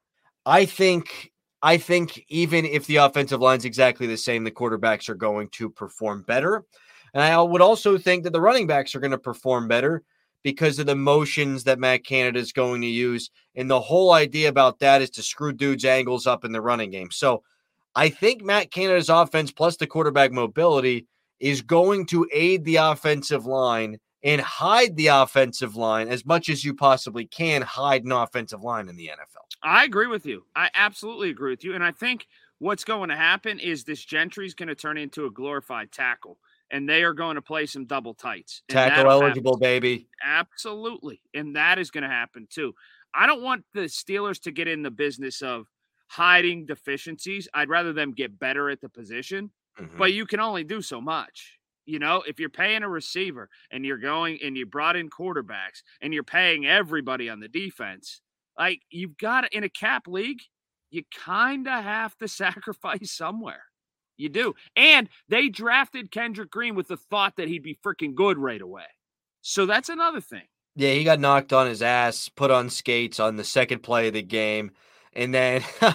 [0.47, 1.33] I think
[1.63, 5.69] I think even if the offensive line's exactly the same, the quarterbacks are going to
[5.69, 6.65] perform better.
[7.13, 10.03] And I would also think that the running backs are going to perform better
[10.43, 13.31] because of the motions that Matt Canada is going to use.
[13.57, 16.91] And the whole idea about that is to screw dudes' angles up in the running
[16.91, 17.11] game.
[17.11, 17.43] So
[17.95, 21.07] I think Matt Canada's offense plus the quarterback mobility
[21.41, 26.65] is going to aid the offensive line and hide the offensive line as much as
[26.65, 29.45] you possibly can hide an offensive line in the NFL.
[29.63, 30.45] I agree with you.
[30.57, 31.75] I absolutely agree with you.
[31.75, 32.27] And I think
[32.59, 36.39] what's going to happen is this Gentry's going to turn into a glorified tackle,
[36.71, 38.63] and they are going to play some double tights.
[38.69, 39.61] Tackle eligible, happen.
[39.61, 40.09] baby.
[40.25, 41.21] Absolutely.
[41.35, 42.75] And that is going to happen too.
[43.15, 45.67] I don't want the Steelers to get in the business of
[46.09, 47.49] hiding deficiencies.
[47.55, 49.97] I'd rather them get better at the position, Mhm.
[49.99, 51.59] but you can only do so much.
[51.87, 55.83] You know, if you're paying a receiver and you're going and you brought in quarterbacks
[56.01, 58.21] and you're paying everybody on the defense,
[58.59, 60.41] like you've got to, in a cap league,
[60.91, 63.65] you kind of have to sacrifice somewhere.
[64.17, 64.55] You do.
[64.77, 68.87] And they drafted Kendrick Green with the thought that he'd be freaking good right away.
[69.41, 70.47] So that's another thing.
[70.75, 74.15] Yeah, he got knocked on his ass, put on skates on the second play of
[74.15, 74.71] the game.
[75.13, 75.65] And then,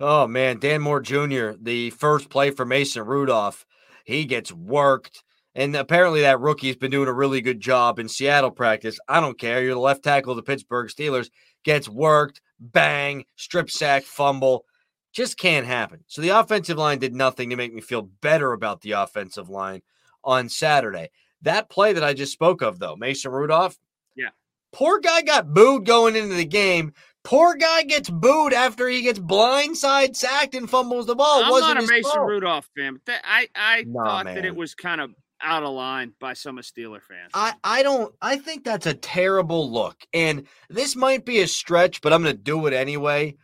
[0.00, 3.66] oh man, Dan Moore Jr., the first play for Mason Rudolph,
[4.04, 5.22] he gets worked.
[5.56, 8.98] And apparently, that rookie's been doing a really good job in Seattle practice.
[9.08, 9.62] I don't care.
[9.62, 11.30] You're the left tackle of the Pittsburgh Steelers,
[11.62, 14.64] gets worked, bang, strip sack, fumble.
[15.12, 16.00] Just can't happen.
[16.08, 19.82] So the offensive line did nothing to make me feel better about the offensive line
[20.24, 21.10] on Saturday.
[21.42, 23.78] That play that I just spoke of, though, Mason Rudolph,
[24.16, 24.30] Yeah.
[24.72, 26.94] Poor guy got booed going into the game.
[27.24, 31.42] Poor guy gets booed after he gets blindside sacked and fumbles the ball.
[31.42, 32.28] I'm wasn't not a Mason fault.
[32.28, 35.10] Rudolph fan, but that, I I Nah, thought that it was kind of
[35.40, 37.30] out of line by some of Steeler fans.
[37.32, 39.96] I, I don't I think that's a terrible look.
[40.12, 43.36] And this might be a stretch, but I'm gonna do it anyway.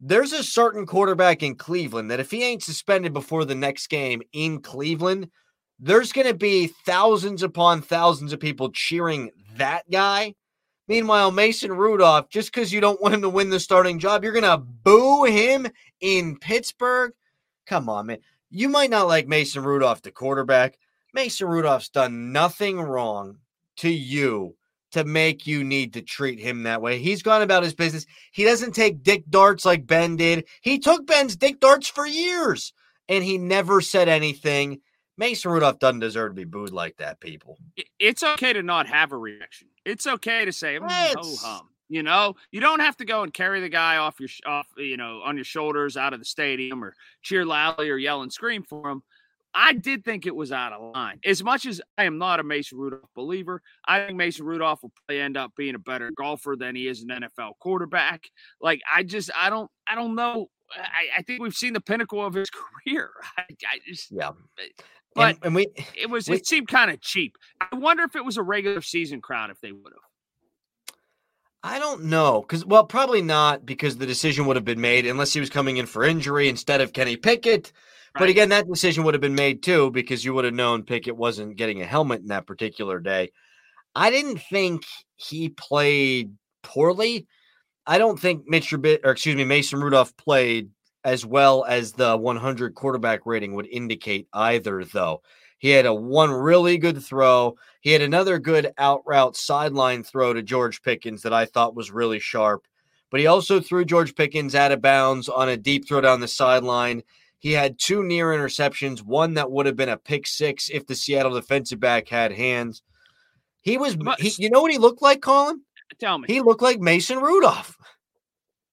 [0.00, 4.20] There's a certain quarterback in Cleveland that if he ain't suspended before the next game
[4.32, 5.30] in Cleveland,
[5.78, 10.34] there's gonna be thousands upon thousands of people cheering that guy.
[10.88, 14.32] Meanwhile, Mason Rudolph, just because you don't want him to win the starting job, you're
[14.32, 15.68] gonna boo him
[16.00, 17.12] in Pittsburgh.
[17.66, 18.18] Come on, man.
[18.50, 20.78] You might not like Mason Rudolph, the quarterback.
[21.12, 23.38] Mason Rudolph's done nothing wrong
[23.76, 24.56] to you
[24.92, 26.98] to make you need to treat him that way.
[26.98, 28.06] He's gone about his business.
[28.32, 30.46] He doesn't take dick darts like Ben did.
[30.62, 32.72] He took Ben's dick darts for years
[33.08, 34.80] and he never said anything.
[35.18, 37.58] Mason Rudolph doesn't deserve to be booed like that, people.
[37.98, 39.68] It's okay to not have a reaction.
[39.84, 41.68] It's okay to say, mm, ho hum.
[41.90, 44.96] You know, you don't have to go and carry the guy off your off, you
[44.96, 48.62] know, on your shoulders out of the stadium or cheer loudly or yell and scream
[48.62, 49.02] for him.
[49.54, 51.18] I did think it was out of line.
[51.24, 54.92] As much as I am not a Mason Rudolph believer, I think Mason Rudolph will
[54.94, 58.28] probably end up being a better golfer than he is an NFL quarterback.
[58.60, 60.48] Like I just I don't I don't know.
[60.74, 62.50] I, I think we've seen the pinnacle of his
[62.86, 63.10] career.
[63.36, 64.28] I, I just yeah.
[64.28, 64.32] Uh,
[65.14, 67.36] but and, and we it was we, it seemed kind of cheap.
[67.60, 70.02] I wonder if it was a regular season crowd if they would have.
[71.62, 75.32] I don't know because well, probably not because the decision would have been made unless
[75.32, 77.72] he was coming in for injury instead of Kenny Pickett.
[78.14, 78.20] Right.
[78.20, 81.16] But again, that decision would have been made too because you would have known Pickett
[81.16, 83.30] wasn't getting a helmet in that particular day.
[83.94, 84.82] I didn't think
[85.16, 87.26] he played poorly.
[87.88, 90.70] I don't think Mitch or excuse me Mason Rudolph played
[91.04, 95.22] as well as the 100 quarterback rating would indicate either though.
[95.56, 97.56] He had a one really good throw.
[97.80, 101.90] He had another good out route sideline throw to George Pickens that I thought was
[101.90, 102.66] really sharp.
[103.10, 106.28] But he also threw George Pickens out of bounds on a deep throw down the
[106.28, 107.02] sideline.
[107.38, 110.94] He had two near interceptions, one that would have been a pick six if the
[110.94, 112.82] Seattle defensive back had hands.
[113.62, 115.62] He was, he, you know what he looked like, Colin?
[115.98, 116.26] Tell me.
[116.28, 117.77] He looked like Mason Rudolph.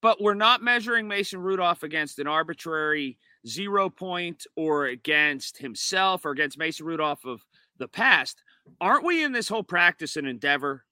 [0.05, 6.29] But we're not measuring Mason Rudolph against an arbitrary zero point or against himself or
[6.29, 7.41] against Mason Rudolph of
[7.79, 8.43] the past.
[8.79, 10.85] Aren't we in this whole practice and endeavor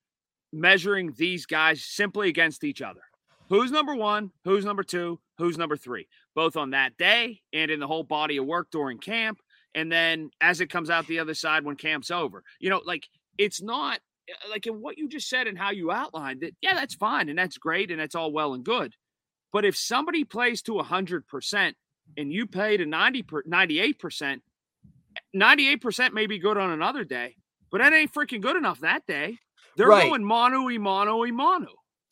[0.51, 3.01] measuring these guys simply against each other?
[3.49, 4.31] Who's number one?
[4.45, 5.19] Who's number two?
[5.37, 6.07] Who's number three?
[6.33, 9.37] Both on that day and in the whole body of work during camp.
[9.75, 12.43] And then as it comes out the other side when camp's over.
[12.59, 13.07] You know, like
[13.37, 16.55] it's not uh, like in what you just said and how you outlined it.
[16.61, 17.29] Yeah, that's fine.
[17.29, 17.91] And that's great.
[17.91, 18.95] And that's all well and good.
[19.53, 21.73] But if somebody plays to 100%
[22.17, 24.41] and you pay to 90 per, 98%,
[25.35, 27.35] 98% may be good on another day,
[27.71, 29.37] but that ain't freaking good enough that day.
[29.77, 30.09] They're right.
[30.09, 31.23] going mano y mano.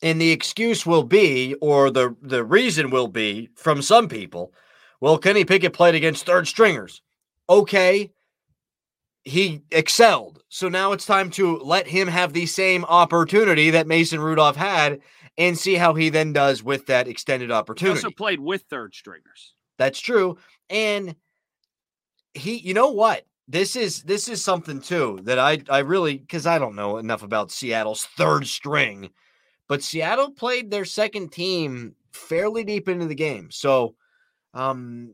[0.02, 4.52] And the excuse will be, or the, the reason will be from some people,
[5.00, 7.02] well, Kenny Pickett played against third stringers.
[7.48, 8.12] Okay.
[9.24, 10.42] He excelled.
[10.48, 15.00] So now it's time to let him have the same opportunity that Mason Rudolph had
[15.38, 17.98] and see how he then does with that extended opportunity.
[17.98, 19.54] He also played with third stringers.
[19.78, 20.38] That's true.
[20.68, 21.16] And
[22.34, 23.26] he, you know what?
[23.48, 27.22] This is this is something too that I I really because I don't know enough
[27.22, 29.10] about Seattle's third string,
[29.68, 33.50] but Seattle played their second team fairly deep into the game.
[33.50, 33.96] So
[34.54, 35.12] um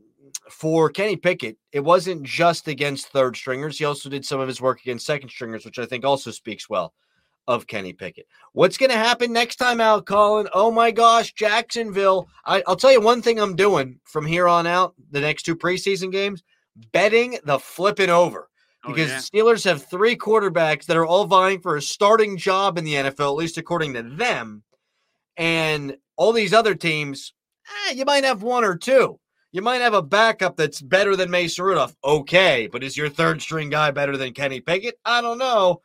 [0.51, 3.79] for Kenny Pickett, it wasn't just against third stringers.
[3.79, 6.69] He also did some of his work against second stringers, which I think also speaks
[6.69, 6.93] well
[7.49, 8.27] of Kenny Pickett.
[8.53, 10.47] What's going to happen next time out, Colin?
[10.53, 12.29] Oh my gosh, Jacksonville.
[12.45, 15.55] I, will tell you one thing I'm doing from here on out, the next two
[15.55, 16.43] preseason games,
[16.93, 18.49] betting the flipping over.
[18.85, 19.19] Oh, because oh, yeah.
[19.19, 23.31] Steelers have three quarterbacks that are all vying for a starting job in the NFL,
[23.31, 24.61] at least according to them.
[25.35, 27.33] And all these other teams,
[27.87, 29.19] eh, you might have one or two.
[29.51, 31.95] You might have a backup that's better than Mason Rudolph.
[32.03, 34.99] Okay, but is your third string guy better than Kenny Pickett?
[35.03, 35.81] I don't know.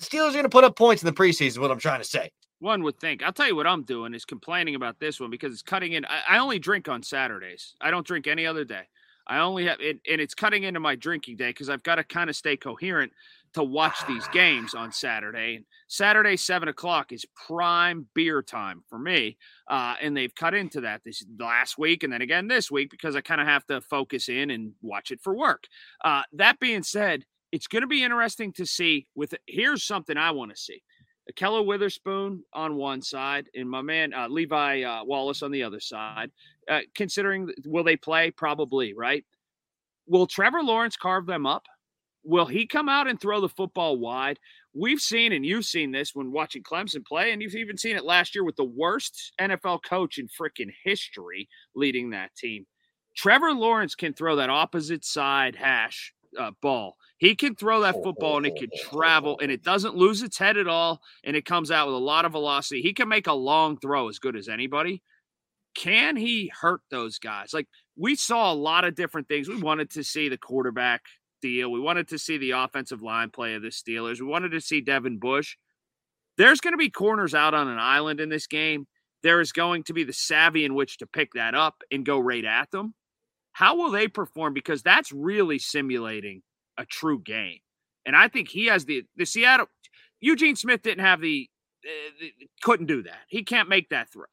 [0.00, 1.58] Steelers are going to put up points in the preseason.
[1.58, 2.30] What I'm trying to say.
[2.58, 3.22] One would think.
[3.22, 6.04] I'll tell you what I'm doing is complaining about this one because it's cutting in.
[6.06, 7.74] I, I only drink on Saturdays.
[7.80, 8.88] I don't drink any other day.
[9.28, 12.04] I only have it, and it's cutting into my drinking day because I've got to
[12.04, 13.12] kind of stay coherent
[13.54, 15.56] to watch these games on Saturday.
[15.56, 19.36] And Saturday, seven o'clock is prime beer time for me.
[19.68, 23.16] Uh, and they've cut into that this last week and then again this week because
[23.16, 25.66] I kind of have to focus in and watch it for work.
[26.04, 29.06] Uh, that being said, it's going to be interesting to see.
[29.14, 30.82] With here's something I want to see:
[31.30, 35.80] Ahkello Witherspoon on one side and my man uh, Levi uh, Wallace on the other
[35.80, 36.30] side.
[36.68, 38.30] Uh, considering will they play?
[38.30, 39.24] Probably, right?
[40.06, 41.64] Will Trevor Lawrence carve them up?
[42.24, 44.38] Will he come out and throw the football wide?
[44.74, 48.04] We've seen, and you've seen this when watching Clemson play, and you've even seen it
[48.04, 52.66] last year with the worst NFL coach in freaking history leading that team.
[53.16, 58.36] Trevor Lawrence can throw that opposite side hash uh, ball he can throw that football
[58.36, 61.70] and it can travel and it doesn't lose its head at all and it comes
[61.70, 62.82] out with a lot of velocity.
[62.82, 65.02] He can make a long throw as good as anybody.
[65.74, 67.54] Can he hurt those guys?
[67.54, 69.48] Like we saw a lot of different things.
[69.48, 71.02] We wanted to see the quarterback
[71.40, 71.70] deal.
[71.70, 74.20] We wanted to see the offensive line play of the Steelers.
[74.20, 75.56] We wanted to see Devin Bush.
[76.36, 78.86] There's going to be corners out on an island in this game.
[79.22, 82.18] There is going to be the savvy in which to pick that up and go
[82.18, 82.94] right at them.
[83.56, 84.52] How will they perform?
[84.52, 86.42] Because that's really simulating
[86.76, 87.60] a true game.
[88.04, 89.68] And I think he has the the Seattle
[90.20, 91.48] Eugene Smith didn't have the,
[91.82, 93.20] uh, the couldn't do that.
[93.28, 94.26] He can't make that throw.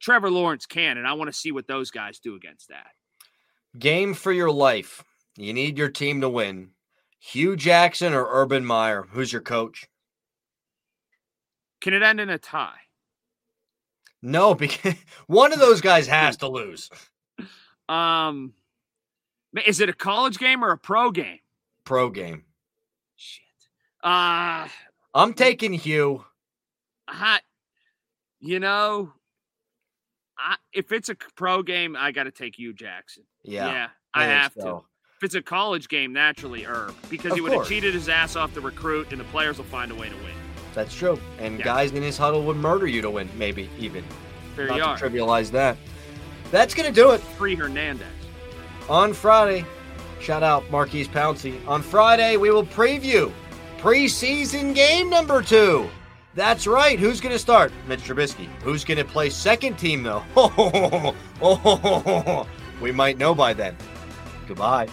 [0.00, 2.86] Trevor Lawrence can, and I want to see what those guys do against that.
[3.80, 5.02] Game for your life.
[5.36, 6.70] You need your team to win.
[7.18, 9.08] Hue Jackson or Urban Meyer?
[9.10, 9.88] Who's your coach?
[11.80, 12.78] Can it end in a tie?
[14.22, 14.94] No, because
[15.26, 16.90] one of those guys has to lose.
[17.88, 18.52] Um,
[19.66, 21.38] is it a college game or a pro game?
[21.84, 22.44] Pro game.
[23.16, 23.44] Shit.
[24.02, 24.68] Uh
[25.14, 26.24] I'm taking Hue.
[27.08, 27.40] I,
[28.40, 29.12] you know,
[30.38, 33.22] I, if it's a pro game, I got to take Hue Jackson.
[33.42, 34.62] Yeah, yeah, I, have so.
[34.62, 34.76] to.
[35.18, 38.36] If it's a college game, naturally Herb, because Of he would have cheated his ass
[38.36, 40.34] off the recruit, and the players will find a way to win.
[40.74, 41.18] That's true.
[41.38, 41.64] And Yeah.
[41.64, 44.04] guys in his huddle would murder you to win, maybe even.
[44.56, 44.98] There Not you are.
[44.98, 45.78] trivialize that.
[46.50, 48.06] That's gonna do it Free Hernandez.
[48.88, 49.64] on Friday.
[50.20, 51.58] Shout out Maurkice Pouncey.
[51.68, 53.32] On Friday, we will preview
[53.78, 55.88] preseason game number two.
[56.34, 56.98] That's right.
[56.98, 57.72] Who's going to start?
[57.88, 58.46] Mitch Trubisky.
[58.62, 60.22] Who's going to play second team, though?
[62.80, 63.74] we might know by then.
[64.46, 64.86] Goodbye.